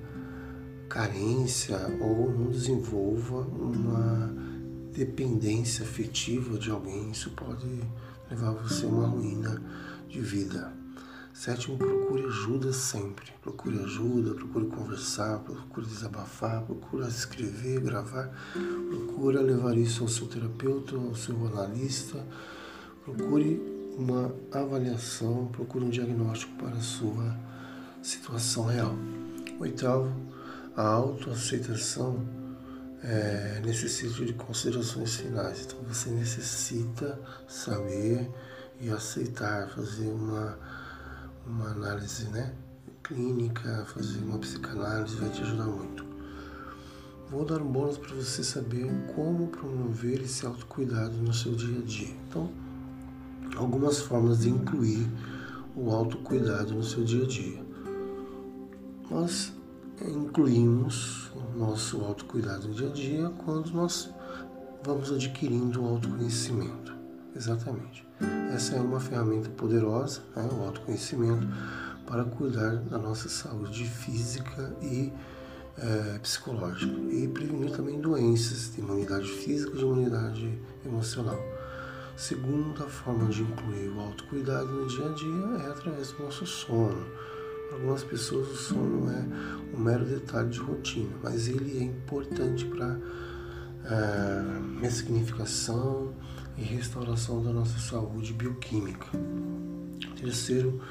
carência 0.88 1.77
ou 2.00 2.32
não 2.32 2.50
desenvolva 2.50 3.41
uma 3.41 4.50
dependência 4.93 5.83
afetiva 5.86 6.57
de 6.57 6.69
alguém, 6.69 7.12
isso 7.12 7.31
pode 7.31 7.67
levar 8.29 8.51
você 8.51 8.86
a 8.86 8.89
uma 8.89 9.07
ruína 9.07 9.62
de 10.07 10.19
vida. 10.19 10.74
Sétimo, 11.33 11.77
procure 11.77 12.25
ajuda 12.25 12.74
sempre. 12.74 13.31
Procure 13.41 13.79
ajuda, 13.79 14.33
procure 14.33 14.65
conversar, 14.65 15.39
procure 15.39 15.88
desabafar, 15.88 16.62
procure 16.63 17.07
escrever, 17.07 17.79
gravar. 17.79 18.29
Procure 18.89 19.38
levar 19.38 19.77
isso 19.77 20.03
ao 20.03 20.10
seu 20.10 20.27
terapeuta, 20.27 20.95
ao 20.95 21.15
seu 21.15 21.36
analista. 21.48 22.25
Procure 23.05 23.62
uma 23.98 24.33
avaliação, 24.51 25.48
procure 25.53 25.86
um 25.86 25.89
diagnóstico 25.89 26.53
para 26.57 26.75
a 26.75 26.81
sua 26.81 27.36
situação 28.03 28.65
real. 28.65 28.95
Oitavo, 29.60 30.12
a 30.75 30.86
autoaceitação 30.86 32.40
é, 33.03 33.62
necessita 33.65 34.25
de 34.25 34.34
considerações 34.34 35.15
finais. 35.15 35.65
Então 35.65 35.79
você 35.84 36.10
necessita 36.10 37.20
saber 37.48 38.29
e 38.79 38.89
aceitar, 38.89 39.70
fazer 39.70 40.08
uma, 40.08 40.58
uma 41.46 41.70
análise 41.72 42.25
né, 42.29 42.53
clínica, 43.03 43.86
fazer 43.93 44.20
uma 44.20 44.38
psicanálise 44.39 45.15
vai 45.15 45.29
te 45.29 45.41
ajudar 45.41 45.65
muito. 45.65 46.05
Vou 47.29 47.46
dar 47.46 47.62
um 47.62 47.72
bônus 47.72 47.98
para 47.98 48.13
você 48.13 48.43
saber 48.43 48.91
como 49.15 49.48
promover 49.48 50.22
esse 50.22 50.46
autocuidado 50.46 51.13
no 51.13 51.34
seu 51.34 51.55
dia 51.55 51.79
a 51.79 51.81
dia. 51.81 52.13
Então, 52.27 52.51
algumas 53.55 54.00
formas 54.00 54.39
de 54.39 54.50
incluir 54.50 55.08
o 55.75 55.91
autocuidado 55.91 56.74
no 56.74 56.84
seu 56.84 57.05
dia 57.05 57.24
a 57.24 57.27
dia. 57.27 57.65
Nós 59.10 59.53
incluímos 60.10 61.31
o 61.36 61.58
nosso 61.58 62.01
autocuidado 62.03 62.67
no 62.67 62.74
dia 62.74 62.89
a 62.89 62.91
dia 62.91 63.29
quando 63.46 63.72
nós 63.72 64.10
vamos 64.84 65.12
adquirindo 65.12 65.84
o 65.84 65.88
autoconhecimento. 65.88 66.93
Exatamente. 67.36 68.08
Essa 68.53 68.75
é 68.75 68.81
uma 68.81 69.00
ferramenta 69.00 69.50
poderosa, 69.50 70.22
né, 70.36 70.48
o 70.51 70.63
autoconhecimento, 70.63 71.48
para 72.05 72.25
cuidar 72.25 72.75
da 72.77 72.98
nossa 72.98 73.29
saúde 73.29 73.86
física 73.86 74.75
e 74.81 75.12
é, 75.77 76.20
psicológica 76.20 76.93
e 77.10 77.27
prevenir 77.27 77.72
também 77.72 78.00
doenças 78.00 78.74
de 78.74 78.81
imunidade 78.81 79.27
física 79.27 79.72
e 79.74 79.77
de 79.77 79.84
imunidade 79.84 80.60
emocional. 80.86 81.39
Segunda 82.17 82.86
forma 82.88 83.29
de 83.29 83.41
incluir 83.41 83.89
o 83.89 84.00
autocuidado 84.01 84.67
no 84.67 84.88
dia 84.88 85.10
a 85.10 85.13
dia 85.13 85.65
é 85.65 85.72
através 85.72 86.12
do 86.12 86.24
nosso 86.24 86.46
sono. 86.46 87.05
Algumas 87.72 88.04
pessoas 88.04 88.50
o 88.50 88.56
sono 88.56 89.10
é 89.10 89.25
um 89.74 89.80
mero 89.80 90.06
detalhe 90.06 90.50
de 90.50 90.60
rotina, 90.60 91.16
mas 91.24 91.48
ele 91.48 91.78
é 91.80 91.84
importante 91.84 92.66
para 92.66 93.00
é, 93.86 94.82
ressignificação 94.82 96.13
e 96.58 96.62
restauração 96.62 97.42
da 97.42 97.51
nossa 97.54 97.80
saúde 97.80 98.34
bioquímica. 98.34 99.08
Terceiro, 100.18 100.82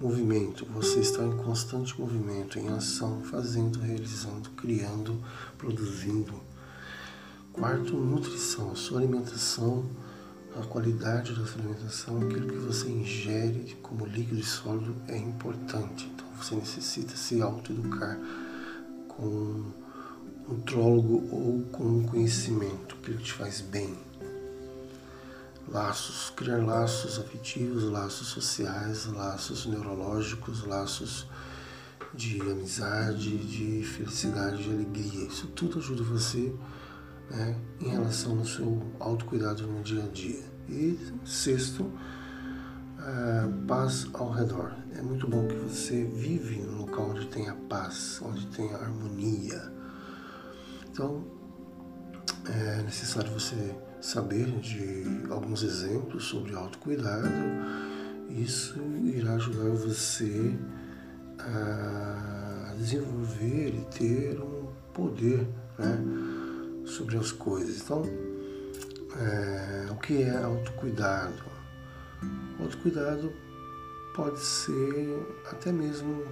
movimento. 0.00 0.64
Você 0.66 1.00
está 1.00 1.22
em 1.24 1.36
constante 1.36 2.00
movimento, 2.00 2.58
em 2.58 2.68
ação, 2.68 3.22
fazendo, 3.22 3.80
realizando, 3.80 4.50
criando, 4.50 5.22
produzindo. 5.58 6.34
Quarto, 7.52 7.96
nutrição. 7.96 8.74
Sua 8.74 9.00
alimentação, 9.00 9.84
a 10.58 10.66
qualidade 10.66 11.34
da 11.34 11.46
sua 11.46 11.60
alimentação, 11.60 12.16
aquilo 12.22 12.48
que 12.48 12.58
você 12.58 12.88
ingere 12.88 13.76
como 13.82 14.06
líquido 14.06 14.40
e 14.40 14.44
sólido 14.44 14.94
é 15.08 15.16
importante. 15.16 16.10
Então 16.14 16.26
você 16.36 16.54
necessita 16.54 17.16
se 17.16 17.40
autoeducar 17.40 18.18
com 19.08 19.26
um 19.26 19.72
nutrólogo 20.48 21.28
ou 21.30 21.62
com 21.70 21.84
um 21.84 22.02
conhecimento, 22.02 22.96
aquilo 23.00 23.18
que 23.18 23.24
te 23.24 23.32
faz 23.32 23.60
bem 23.60 23.96
laços, 25.68 26.30
criar 26.30 26.64
laços 26.64 27.18
afetivos, 27.18 27.84
laços 27.84 28.28
sociais, 28.28 29.06
laços 29.06 29.66
neurológicos, 29.66 30.64
laços 30.64 31.26
de 32.12 32.40
amizade, 32.40 33.38
de 33.38 33.84
felicidade, 33.84 34.64
de 34.64 34.70
alegria. 34.70 35.28
Isso 35.28 35.46
tudo 35.48 35.78
ajuda 35.78 36.02
você 36.02 36.52
né, 37.30 37.56
em 37.80 37.88
relação 37.88 38.38
ao 38.38 38.44
seu 38.44 38.82
autocuidado 38.98 39.66
no 39.66 39.82
dia 39.82 40.04
a 40.04 40.08
dia. 40.08 40.42
E 40.68 40.98
sexto, 41.24 41.82
uh, 41.82 43.66
paz 43.66 44.06
ao 44.12 44.30
redor. 44.30 44.74
É 44.96 45.02
muito 45.02 45.26
bom 45.28 45.46
que 45.46 45.54
você 45.54 46.04
vive 46.04 46.60
num 46.60 46.78
local 46.78 47.10
onde 47.10 47.26
tenha 47.26 47.54
paz, 47.68 48.20
onde 48.22 48.46
tenha 48.48 48.76
harmonia. 48.76 49.72
Então, 50.90 51.24
é 52.46 52.82
necessário 52.82 53.30
você 53.32 53.74
saber 54.00 54.46
de 54.60 55.04
alguns 55.30 55.62
exemplos 55.62 56.24
sobre 56.24 56.54
autocuidado. 56.54 57.28
Isso 58.28 58.80
irá 59.04 59.34
ajudar 59.34 59.70
você 59.70 60.56
a 61.38 62.74
desenvolver 62.76 63.74
e 63.74 63.86
ter 63.90 64.40
um 64.40 64.68
poder 64.92 65.46
né, 65.78 65.98
sobre 66.90 67.16
as 67.16 67.32
coisas. 67.32 67.80
Então, 67.80 68.02
é, 69.16 69.88
o 69.90 69.96
que 69.96 70.22
é 70.22 70.42
autocuidado? 70.42 71.42
Autocuidado 72.58 73.32
pode 74.14 74.40
ser 74.40 75.26
até 75.50 75.72
mesmo 75.72 76.22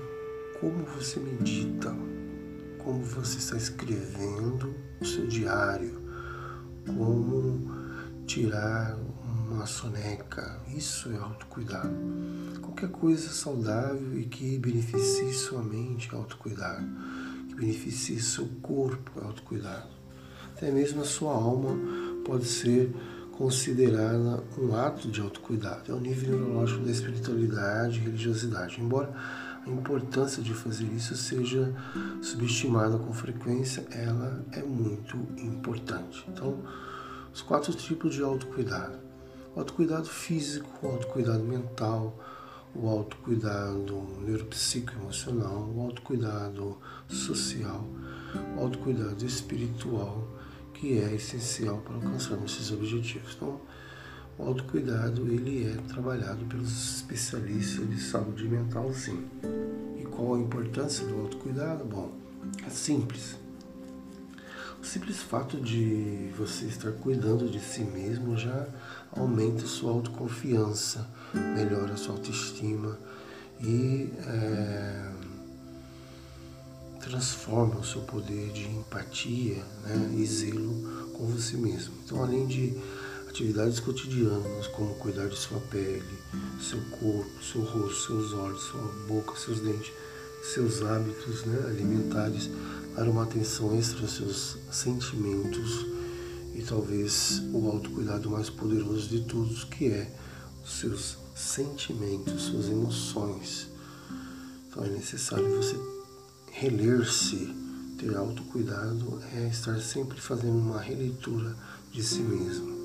como 0.60 0.84
você 0.84 1.20
medita, 1.20 1.94
como 2.78 3.02
você 3.02 3.38
está 3.38 3.56
escrevendo 3.56 4.74
o 5.00 5.04
seu 5.04 5.26
diário, 5.26 6.00
como 6.86 7.70
tirar 8.26 8.96
uma 9.48 9.66
soneca. 9.66 10.60
Isso 10.74 11.10
é 11.10 11.16
autocuidado. 11.16 11.96
Qualquer 12.60 12.90
coisa 12.90 13.28
saudável 13.28 14.18
e 14.18 14.24
que 14.24 14.58
beneficie 14.58 15.32
sua 15.32 15.62
mente 15.62 16.08
é 16.12 16.16
autocuidado. 16.16 16.86
Que 17.48 17.54
beneficie 17.54 18.20
seu 18.20 18.46
corpo 18.60 19.20
é 19.20 19.24
autocuidado. 19.24 19.97
Até 20.58 20.72
mesmo 20.72 21.02
a 21.02 21.04
sua 21.04 21.32
alma 21.32 21.70
pode 22.24 22.44
ser 22.44 22.92
considerada 23.30 24.42
um 24.58 24.74
ato 24.74 25.08
de 25.08 25.20
autocuidado. 25.20 25.92
É 25.92 25.94
o 25.94 26.00
nível 26.00 26.36
neurológico 26.36 26.84
da 26.84 26.90
espiritualidade 26.90 27.98
e 27.98 28.02
religiosidade. 28.02 28.80
Embora 28.80 29.14
a 29.64 29.70
importância 29.70 30.42
de 30.42 30.52
fazer 30.52 30.86
isso 30.86 31.16
seja 31.16 31.72
subestimada 32.20 32.98
com 32.98 33.12
frequência, 33.12 33.86
ela 33.92 34.44
é 34.50 34.60
muito 34.60 35.16
importante. 35.40 36.24
Então, 36.28 36.58
os 37.32 37.40
quatro 37.40 37.72
tipos 37.72 38.16
de 38.16 38.22
autocuidado: 38.22 38.98
o 39.54 39.60
autocuidado 39.60 40.08
físico, 40.08 40.68
o 40.82 40.90
autocuidado 40.90 41.44
mental, 41.44 42.18
o 42.74 42.88
autocuidado 42.88 44.02
neuropsicoemocional, 44.26 45.72
o 45.72 45.82
autocuidado 45.82 46.76
social, 47.06 47.84
o 48.56 48.60
autocuidado 48.60 49.24
espiritual, 49.24 50.36
que 50.78 50.98
é 51.00 51.14
essencial 51.14 51.78
para 51.78 51.96
alcançarmos 51.96 52.52
esses 52.52 52.70
objetivos. 52.70 53.34
Então, 53.34 53.60
o 54.38 54.44
autocuidado 54.44 55.26
ele 55.26 55.66
é 55.66 55.76
trabalhado 55.92 56.44
pelos 56.46 56.96
especialistas 56.96 57.90
de 57.90 58.00
saúde 58.00 58.48
mental, 58.48 58.92
sim. 58.94 59.26
E 59.98 60.04
qual 60.04 60.36
a 60.36 60.38
importância 60.38 61.04
do 61.04 61.22
autocuidado? 61.22 61.84
Bom, 61.84 62.12
é 62.64 62.70
simples. 62.70 63.36
O 64.80 64.86
simples 64.86 65.20
fato 65.20 65.60
de 65.60 66.30
você 66.38 66.66
estar 66.66 66.92
cuidando 66.92 67.50
de 67.50 67.58
si 67.58 67.82
mesmo 67.82 68.36
já 68.36 68.68
aumenta 69.10 69.66
sua 69.66 69.90
autoconfiança, 69.90 71.04
melhora 71.34 71.96
sua 71.96 72.14
autoestima 72.14 72.96
e 73.60 74.12
é, 74.24 75.10
transforma 77.00 77.78
o 77.78 77.84
seu 77.84 78.02
poder 78.02 78.50
de 78.52 78.66
empatia 78.68 79.62
né, 79.84 80.14
e 80.16 80.26
zelo 80.26 81.08
com 81.12 81.26
você 81.26 81.56
mesmo. 81.56 81.94
Então, 82.04 82.22
além 82.22 82.46
de 82.46 82.76
atividades 83.28 83.80
cotidianas, 83.80 84.66
como 84.68 84.94
cuidar 84.96 85.28
de 85.28 85.36
sua 85.36 85.60
pele, 85.60 86.18
seu 86.60 86.80
corpo, 86.98 87.30
seu 87.42 87.62
rosto, 87.62 88.06
seus 88.06 88.32
olhos, 88.32 88.62
sua 88.62 88.82
boca, 89.06 89.36
seus 89.38 89.60
dentes, 89.60 89.92
seus 90.52 90.82
hábitos 90.82 91.44
né, 91.44 91.66
alimentares, 91.68 92.50
dar 92.96 93.08
uma 93.08 93.22
atenção 93.22 93.76
extra 93.78 94.02
aos 94.02 94.12
seus 94.16 94.58
sentimentos 94.70 95.86
e 96.54 96.62
talvez 96.62 97.42
o 97.52 97.68
autocuidado 97.68 98.30
mais 98.30 98.50
poderoso 98.50 99.08
de 99.08 99.20
todos, 99.20 99.64
que 99.64 99.86
é 99.86 100.10
os 100.64 100.80
seus 100.80 101.18
sentimentos, 101.34 102.42
suas 102.42 102.66
emoções. 102.66 103.68
Então 104.68 104.84
é 104.84 104.88
necessário 104.88 105.48
você 105.56 105.76
reler-se, 106.52 107.54
ter 107.98 108.16
autocuidado, 108.16 109.20
é 109.34 109.48
estar 109.48 109.80
sempre 109.80 110.20
fazendo 110.20 110.58
uma 110.58 110.80
releitura 110.80 111.54
de 111.92 112.02
si 112.02 112.20
mesmo. 112.20 112.78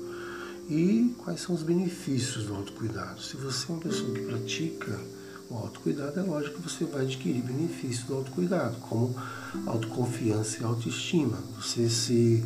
E 0.68 1.14
quais 1.18 1.40
são 1.40 1.54
os 1.54 1.62
benefícios 1.62 2.46
do 2.46 2.54
autocuidado? 2.54 3.20
Se 3.20 3.36
você 3.36 3.70
é 3.70 3.74
uma 3.74 3.82
pessoa 3.82 4.14
que 4.14 4.20
pratica 4.22 4.98
o 5.50 5.56
autocuidado, 5.56 6.18
é 6.18 6.22
lógico 6.22 6.56
que 6.56 6.68
você 6.68 6.84
vai 6.84 7.02
adquirir 7.02 7.42
benefícios 7.42 8.06
do 8.06 8.14
autocuidado, 8.14 8.76
como 8.76 9.14
autoconfiança 9.66 10.62
e 10.62 10.64
autoestima. 10.64 11.38
Você 11.60 11.88
se 11.90 12.42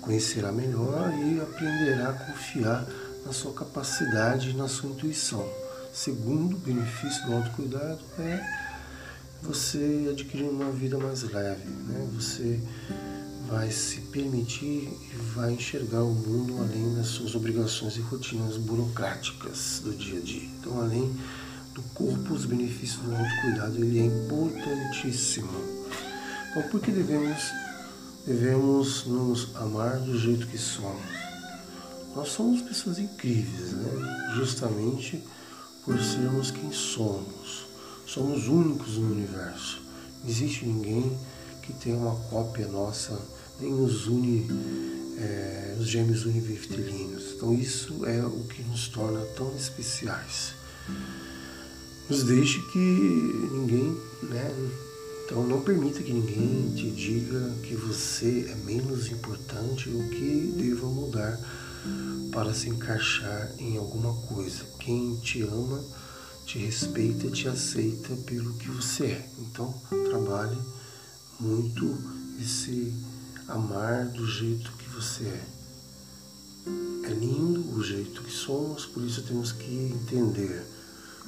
conhecerá 0.00 0.50
melhor 0.50 1.12
e 1.12 1.40
aprenderá 1.40 2.10
a 2.10 2.12
confiar 2.14 2.86
na 3.26 3.32
sua 3.32 3.52
capacidade 3.52 4.50
e 4.50 4.54
na 4.54 4.66
sua 4.66 4.90
intuição. 4.90 5.46
Segundo 5.92 6.56
benefício 6.56 7.26
do 7.26 7.34
autocuidado 7.34 8.00
é 8.18 8.69
você 9.42 10.08
adquirir 10.10 10.48
uma 10.48 10.70
vida 10.70 10.98
mais 10.98 11.22
leve, 11.22 11.68
né? 11.68 12.08
Você 12.14 12.60
vai 13.48 13.70
se 13.70 14.00
permitir 14.02 14.88
e 14.88 15.16
vai 15.34 15.52
enxergar 15.52 16.04
o 16.04 16.14
mundo 16.14 16.58
além 16.58 16.94
das 16.94 17.08
suas 17.08 17.34
obrigações 17.34 17.96
e 17.96 18.00
rotinas 18.00 18.56
burocráticas 18.56 19.80
do 19.82 19.92
dia 19.92 20.18
a 20.18 20.22
dia. 20.22 20.48
Então, 20.60 20.80
além 20.80 21.12
do 21.74 21.82
corpo, 21.94 22.34
os 22.34 22.44
benefícios 22.44 23.02
do 23.02 23.14
autocuidado, 23.14 23.76
ele 23.76 23.98
é 23.98 24.04
importantíssimo. 24.04 25.50
Então, 26.50 26.62
por 26.70 26.80
que 26.80 26.92
devemos, 26.92 27.50
devemos 28.26 29.06
nos 29.06 29.56
amar 29.56 29.98
do 29.98 30.18
jeito 30.18 30.46
que 30.46 30.58
somos? 30.58 31.20
Nós 32.14 32.28
somos 32.28 32.62
pessoas 32.62 32.98
incríveis, 32.98 33.72
né? 33.72 34.34
justamente 34.36 35.22
por 35.84 36.00
sermos 36.00 36.50
quem 36.50 36.70
somos. 36.72 37.69
Somos 38.12 38.48
únicos 38.48 38.96
no 38.96 39.12
universo. 39.12 39.80
Não 40.20 40.28
existe 40.28 40.66
ninguém 40.66 41.16
que 41.62 41.72
tenha 41.72 41.96
uma 41.96 42.16
cópia 42.28 42.66
nossa, 42.66 43.16
nem 43.60 43.72
os 43.72 44.08
uni, 44.08 44.48
é, 45.16 45.76
os 45.78 45.86
gêmeos 45.86 46.24
univitelinos. 46.24 47.34
Então 47.36 47.54
isso 47.54 48.04
é 48.04 48.20
o 48.24 48.42
que 48.48 48.64
nos 48.64 48.88
torna 48.88 49.20
tão 49.36 49.54
especiais. 49.54 50.54
Nos 52.08 52.24
deixe 52.24 52.60
que 52.72 52.78
ninguém, 53.52 53.96
né? 54.24 54.72
Então 55.24 55.46
não 55.46 55.60
permita 55.60 56.02
que 56.02 56.12
ninguém 56.12 56.72
te 56.74 56.90
diga 56.90 57.54
que 57.62 57.76
você 57.76 58.50
é 58.50 58.56
menos 58.64 59.08
importante 59.12 59.88
ou 59.88 60.02
que 60.08 60.52
deva 60.56 60.88
mudar 60.88 61.38
para 62.32 62.52
se 62.52 62.70
encaixar 62.70 63.52
em 63.56 63.76
alguma 63.76 64.12
coisa. 64.22 64.64
Quem 64.80 65.14
te 65.18 65.42
ama, 65.42 65.80
te 66.50 66.58
respeita, 66.58 67.30
te 67.30 67.46
aceita 67.46 68.12
pelo 68.26 68.54
que 68.54 68.68
você 68.70 69.04
é. 69.04 69.30
Então 69.38 69.72
trabalhe 70.10 70.58
muito 71.38 71.96
esse 72.40 72.92
amar 73.46 74.08
do 74.08 74.26
jeito 74.26 74.72
que 74.72 74.88
você 74.88 75.26
é. 75.26 75.46
É 77.08 77.12
lindo 77.12 77.72
o 77.72 77.80
jeito 77.84 78.20
que 78.22 78.32
somos, 78.32 78.84
por 78.84 79.04
isso 79.04 79.22
temos 79.22 79.52
que 79.52 79.92
entender 79.92 80.66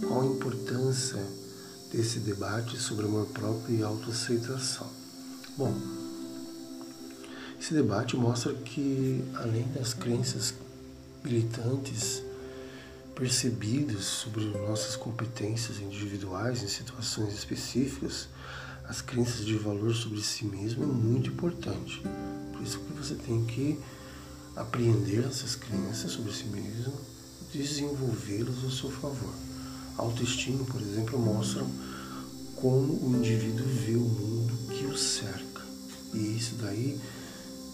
qual 0.01 0.23
a 0.23 0.27
importância 0.27 1.25
desse 1.93 2.19
debate 2.19 2.77
sobre 2.77 3.05
amor 3.05 3.27
próprio 3.27 3.79
e 3.79 3.83
autoaceitação. 3.85 4.91
Bom, 5.57 5.73
esse 7.61 7.73
debate 7.73 8.17
mostra 8.17 8.53
que, 8.55 9.23
além 9.37 9.69
das 9.69 9.95
crenças 9.95 10.53
militantes 11.23 12.25
percebidas 13.15 14.05
sobre 14.05 14.45
nossas 14.45 14.97
competências 14.97 15.81
individuais 15.81 16.63
em 16.63 16.69
situações 16.69 17.35
específicas, 17.35 18.29
as 18.89 19.01
crenças 19.01 19.45
de 19.45 19.57
valor 19.57 19.95
sobre 19.95 20.21
si 20.23 20.45
mesmo 20.45 20.83
é 20.83 20.87
muito 20.87 21.31
importante. 21.31 22.03
Por 22.53 22.63
isso 22.63 22.79
que 22.81 22.93
você 22.93 23.15
tem 23.15 23.45
que 23.45 23.79
apreender 24.57 25.25
essas 25.25 25.55
crenças 25.55 26.13
sobre 26.13 26.33
si 26.33 26.45
mesmo, 26.45 26.93
desenvolvê-las 27.53 28.65
ao 28.65 28.71
seu 28.71 28.91
favor. 28.91 29.35
Autoestima, 29.97 30.65
por 30.65 30.81
exemplo, 30.81 31.19
mostra 31.19 31.65
como 32.57 32.93
o 32.95 33.17
indivíduo 33.17 33.67
vê 33.67 33.95
o 33.95 34.01
mundo 34.01 34.55
que 34.69 34.87
o 34.87 34.97
cerca. 34.97 35.63
E 36.15 36.37
isso 36.37 36.55
daí, 36.57 37.01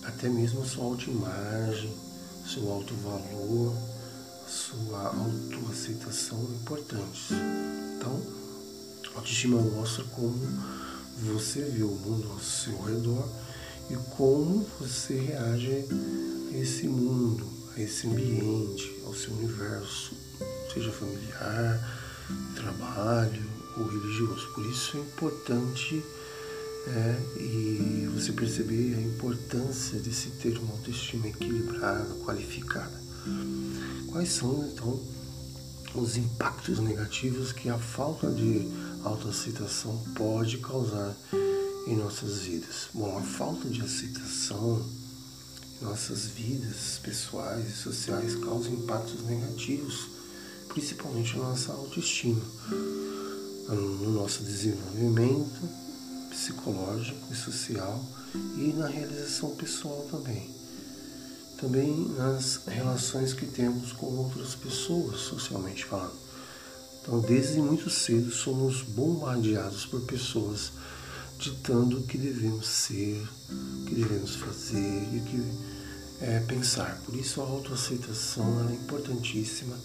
até 0.05 0.29
mesmo 0.29 0.62
a 0.62 0.64
sua 0.64 0.85
autoimagem, 0.85 1.92
seu 2.46 2.70
alto 2.72 2.94
valor, 2.94 3.77
sua 4.48 5.08
autoaceitação 5.08 6.38
é 6.38 6.54
importantes. 6.56 7.30
Então, 7.96 8.20
autoestima 9.14 9.61
mostra 9.61 10.04
como 10.04 10.38
você 11.18 11.62
vê 11.62 11.82
o 11.82 11.88
mundo 11.88 12.30
ao 12.30 12.38
seu 12.38 12.80
redor 12.82 13.28
e 13.90 13.96
como 14.16 14.66
você 14.80 15.18
reage 15.18 15.84
a 16.52 16.56
esse 16.56 16.87
mundo, 16.87 17.46
a 17.76 17.80
esse 17.80 18.06
ambiente, 18.06 19.00
ao 19.04 19.14
seu 19.14 19.32
universo, 19.32 20.14
seja 20.72 20.90
familiar, 20.92 21.98
trabalho 22.54 23.44
ou 23.76 23.87
religioso. 23.87 24.48
Por 24.54 24.64
isso 24.66 24.96
é 24.96 25.00
importante 25.00 26.02
é, 26.87 27.40
e 27.40 28.08
você 28.14 28.32
perceber 28.32 28.94
a 28.94 29.00
importância 29.00 29.98
de 29.98 30.12
se 30.12 30.30
ter 30.30 30.56
uma 30.58 30.72
autoestima 30.72 31.28
equilibrada, 31.28 32.14
qualificada. 32.24 32.98
Quais 34.11 34.31
são 34.31 34.64
então 34.66 34.99
os 35.94 36.16
impactos 36.16 36.79
negativos 36.79 37.53
que 37.53 37.68
a 37.68 37.79
falta 37.79 38.31
de 38.31 38.66
autoaceitação 39.05 40.03
pode 40.16 40.59
causar 40.59 41.14
em 41.87 41.97
nossas 41.97 42.38
vidas? 42.38 42.88
Bom, 42.94 43.18
a 43.18 43.23
falta 43.23 43.68
de 43.68 43.83
aceitação 43.83 44.85
em 45.81 45.85
nossas 45.85 46.27
vidas 46.27 46.99
pessoais 47.03 47.68
e 47.68 47.73
sociais 47.73 48.35
causa 48.37 48.71
impactos 48.71 49.23
negativos, 49.25 50.09
principalmente 50.68 51.37
na 51.37 51.51
nossa 51.51 51.73
autoestima, 51.73 52.42
no 53.68 54.11
nosso 54.12 54.42
desenvolvimento 54.42 55.68
psicológico 56.31 57.21
e 57.31 57.37
social 57.37 58.03
e 58.57 58.73
na 58.75 58.87
realização 58.87 59.55
pessoal 59.55 60.07
também 60.11 60.58
também 61.59 62.09
nas 62.16 62.61
relações 62.66 63.35
que 63.35 63.44
temos 63.44 63.92
com 63.92 64.07
outras 64.07 64.55
pessoas, 64.55 65.21
socialmente 65.21 65.85
falando. 65.85 66.16
Então, 67.03 67.21
desde 67.21 67.59
muito 67.59 67.90
cedo, 67.90 68.31
somos 68.31 68.83
bombardeados 68.83 69.85
por 69.85 70.01
pessoas 70.03 70.73
ditando 71.38 71.99
o 71.99 72.03
que 72.05 72.16
devemos 72.16 72.66
ser, 72.66 73.27
o 73.51 73.85
que 73.87 73.94
devemos 73.94 74.37
fazer 74.37 75.09
e 75.12 75.18
o 75.18 75.25
que 75.25 75.53
é, 76.21 76.40
pensar. 76.40 77.01
Por 77.05 77.16
isso, 77.16 77.40
a 77.40 77.44
autoaceitação 77.44 78.68
é 78.68 78.75
importantíssima 78.75 79.77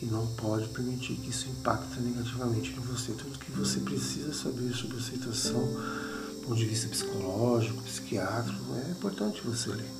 e 0.00 0.06
não 0.06 0.26
pode 0.28 0.68
permitir 0.68 1.16
que 1.16 1.28
isso 1.28 1.48
impacte 1.48 2.00
negativamente 2.00 2.70
em 2.70 2.80
você. 2.80 3.12
Tudo 3.12 3.38
que 3.38 3.50
você 3.52 3.80
precisa 3.80 4.32
saber 4.32 4.72
sobre 4.74 4.96
aceitação, 4.96 5.60
do 5.60 6.46
ponto 6.46 6.56
de 6.56 6.66
vista 6.66 6.88
psicológico, 6.88 7.82
psiquiátrico, 7.82 8.74
é 8.86 8.90
importante 8.90 9.42
você 9.42 9.70
ler 9.70 9.99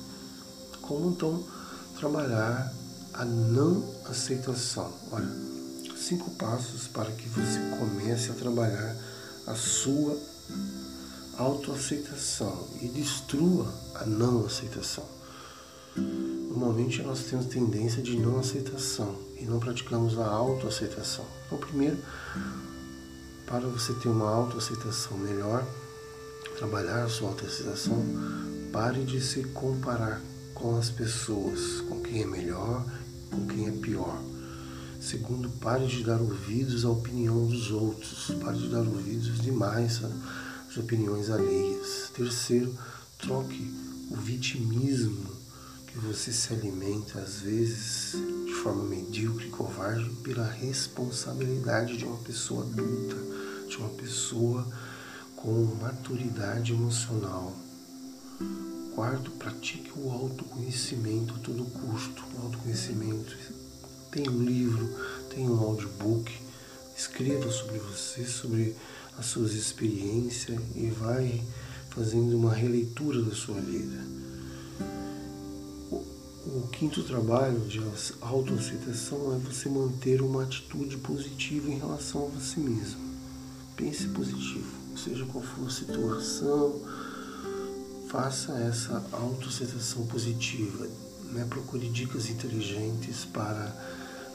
como 0.81 1.11
então 1.11 1.43
trabalhar 1.99 2.71
a 3.13 3.25
não 3.25 3.83
aceitação. 4.05 4.91
Olha, 5.11 5.29
cinco 5.97 6.29
passos 6.31 6.87
para 6.87 7.11
que 7.11 7.27
você 7.29 7.59
comece 7.77 8.31
a 8.31 8.33
trabalhar 8.33 8.95
a 9.47 9.55
sua 9.55 10.17
autoaceitação 11.37 12.67
e 12.81 12.87
destrua 12.87 13.71
a 13.95 14.05
não 14.05 14.45
aceitação. 14.45 15.05
Normalmente 15.95 17.01
nós 17.01 17.23
temos 17.23 17.47
tendência 17.47 18.01
de 18.01 18.17
não 18.17 18.39
aceitação 18.39 19.15
e 19.39 19.45
não 19.45 19.59
praticamos 19.59 20.17
a 20.17 20.25
autoaceitação. 20.25 21.25
Então, 21.45 21.57
primeiro, 21.57 21.97
para 23.45 23.67
você 23.67 23.93
ter 23.93 24.09
uma 24.09 24.29
autoaceitação 24.29 25.17
melhor, 25.17 25.65
trabalhar 26.57 27.03
a 27.03 27.09
sua 27.09 27.29
autoaceitação, 27.29 27.97
pare 28.71 29.03
de 29.03 29.21
se 29.21 29.43
comparar 29.45 30.21
com 30.61 30.77
as 30.77 30.89
pessoas, 30.89 31.81
com 31.89 31.99
quem 32.01 32.21
é 32.21 32.25
melhor, 32.25 32.85
com 33.31 33.47
quem 33.47 33.67
é 33.67 33.71
pior. 33.71 34.21
Segundo, 34.99 35.49
pare 35.49 35.87
de 35.87 36.03
dar 36.03 36.21
ouvidos 36.21 36.85
à 36.85 36.89
opinião 36.89 37.47
dos 37.47 37.71
outros, 37.71 38.31
pare 38.39 38.59
de 38.59 38.69
dar 38.69 38.81
ouvidos 38.81 39.41
demais 39.41 40.01
às 40.03 40.77
opiniões 40.77 41.31
alheias. 41.31 42.11
Terceiro, 42.15 42.77
troque 43.17 43.73
o 44.11 44.15
vitimismo 44.15 45.25
que 45.87 45.97
você 45.97 46.31
se 46.31 46.53
alimenta, 46.53 47.19
às 47.19 47.39
vezes 47.39 48.15
de 48.45 48.53
forma 48.53 48.83
medíocre 48.83 49.47
e 49.47 49.49
covarde, 49.51 50.09
pela 50.23 50.45
responsabilidade 50.45 51.97
de 51.97 52.05
uma 52.05 52.17
pessoa 52.17 52.63
adulta, 52.63 53.17
de 53.67 53.77
uma 53.77 53.89
pessoa 53.89 54.67
com 55.35 55.65
maturidade 55.81 56.73
emocional. 56.73 57.55
Quarto, 58.95 59.31
pratique 59.31 59.91
o 59.95 60.11
autoconhecimento 60.11 61.33
a 61.35 61.39
todo 61.39 61.63
custo. 61.63 62.23
O 62.35 62.45
autoconhecimento. 62.45 63.35
Tem 64.11 64.27
um 64.27 64.43
livro, 64.43 64.89
tem 65.33 65.49
um 65.49 65.57
audiobook. 65.57 66.31
Escreva 66.95 67.49
sobre 67.49 67.79
você, 67.79 68.25
sobre 68.25 68.75
as 69.17 69.25
suas 69.27 69.53
experiências 69.53 70.59
e 70.75 70.87
vai 70.87 71.41
fazendo 71.89 72.37
uma 72.37 72.53
releitura 72.53 73.21
da 73.21 73.33
sua 73.33 73.59
vida. 73.59 73.97
O, 76.45 76.67
quinto 76.67 77.03
trabalho 77.03 77.59
de 77.61 77.79
autoaceitação 78.19 79.35
é 79.35 79.37
você 79.37 79.69
manter 79.69 80.21
uma 80.21 80.43
atitude 80.43 80.97
positiva 80.97 81.69
em 81.69 81.77
relação 81.77 82.25
a 82.25 82.39
você 82.39 82.59
mesmo. 82.59 82.99
Pense 83.75 84.07
positivo, 84.07 84.71
seja 84.97 85.25
qual 85.25 85.43
for 85.43 85.67
a 85.67 85.69
situação, 85.69 86.81
Faça 88.11 88.51
essa 88.59 89.01
autoaceitação 89.13 90.05
positiva, 90.05 90.85
né? 91.31 91.47
procure 91.49 91.87
dicas 91.87 92.29
inteligentes 92.29 93.23
para 93.23 93.73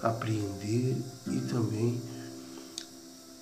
apreender 0.02 0.96
e 1.26 1.40
também 1.42 2.00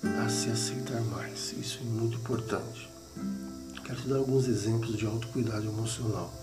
a 0.03 0.27
se 0.27 0.49
aceitar 0.49 0.99
mais. 1.03 1.53
Isso 1.53 1.79
é 1.79 1.85
muito 1.85 2.17
importante. 2.17 2.89
Quero 3.85 4.01
te 4.01 4.09
dar 4.09 4.17
alguns 4.17 4.49
exemplos 4.49 4.97
de 4.97 5.05
autocuidado 5.05 5.67
emocional. 5.67 6.33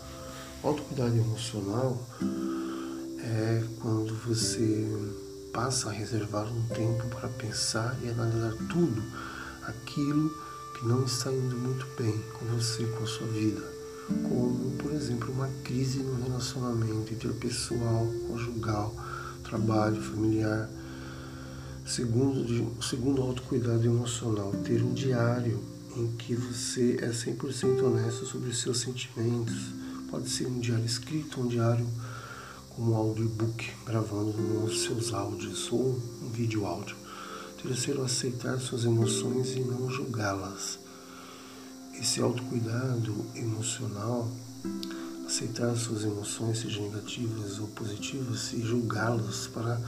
Autocuidado 0.62 1.14
emocional 1.14 2.02
é 3.18 3.62
quando 3.78 4.14
você 4.26 4.88
passa 5.52 5.90
a 5.90 5.92
reservar 5.92 6.50
um 6.50 6.66
tempo 6.68 7.08
para 7.08 7.28
pensar 7.28 7.94
e 8.02 8.08
analisar 8.08 8.54
tudo 8.70 9.02
aquilo 9.64 10.30
que 10.78 10.86
não 10.88 11.04
está 11.04 11.30
indo 11.30 11.58
muito 11.58 11.86
bem 12.02 12.18
com 12.38 12.46
você, 12.46 12.86
com 12.86 13.04
a 13.04 13.06
sua 13.06 13.26
vida 13.26 13.81
como, 14.28 14.70
por 14.72 14.92
exemplo, 14.92 15.32
uma 15.32 15.48
crise 15.64 15.98
no 15.98 16.22
relacionamento 16.22 17.12
interpessoal, 17.12 18.06
conjugal, 18.28 18.94
trabalho, 19.42 20.00
familiar, 20.00 20.68
Segundo, 21.84 22.80
segundo 22.80 23.20
autocuidado 23.20 23.84
emocional, 23.84 24.52
ter 24.64 24.82
um 24.82 24.94
diário 24.94 25.60
em 25.96 26.06
que 26.16 26.34
você 26.34 26.96
é 27.02 27.08
100% 27.08 27.82
honesto 27.82 28.24
sobre 28.24 28.50
os 28.50 28.60
seus 28.60 28.78
sentimentos. 28.78 29.74
Pode 30.08 30.30
ser 30.30 30.46
um 30.46 30.60
diário 30.60 30.84
escrito, 30.84 31.40
um 31.40 31.48
diário 31.48 31.86
como 32.70 32.92
um 32.92 32.94
audiobook, 32.94 33.68
gravando 33.84 34.64
os 34.64 34.84
seus 34.84 35.12
áudios 35.12 35.70
ou 35.72 36.00
um 36.22 36.28
vídeo 36.30 36.64
áudio. 36.64 36.96
Terceiro, 37.60 38.02
aceitar 38.02 38.58
suas 38.58 38.84
emoções 38.84 39.52
e 39.56 39.60
não 39.60 39.90
julgá-las. 39.90 40.78
Esse 42.02 42.20
autocuidado 42.20 43.14
emocional, 43.32 44.28
aceitar 45.24 45.72
suas 45.76 46.02
emoções, 46.02 46.58
sejam 46.58 46.90
negativas 46.90 47.60
ou 47.60 47.68
positivas, 47.68 48.52
e 48.54 48.60
julgá-las 48.60 49.46
para, 49.46 49.80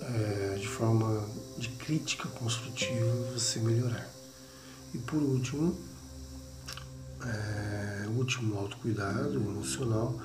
é, 0.00 0.58
de 0.60 0.66
forma 0.66 1.24
de 1.56 1.68
crítica 1.68 2.28
construtiva, 2.30 3.14
você 3.32 3.60
melhorar. 3.60 4.10
E 4.92 4.98
por 4.98 5.22
último, 5.22 5.78
é, 7.24 8.08
o 8.08 8.18
último 8.18 8.58
autocuidado 8.58 9.34
emocional 9.34 10.18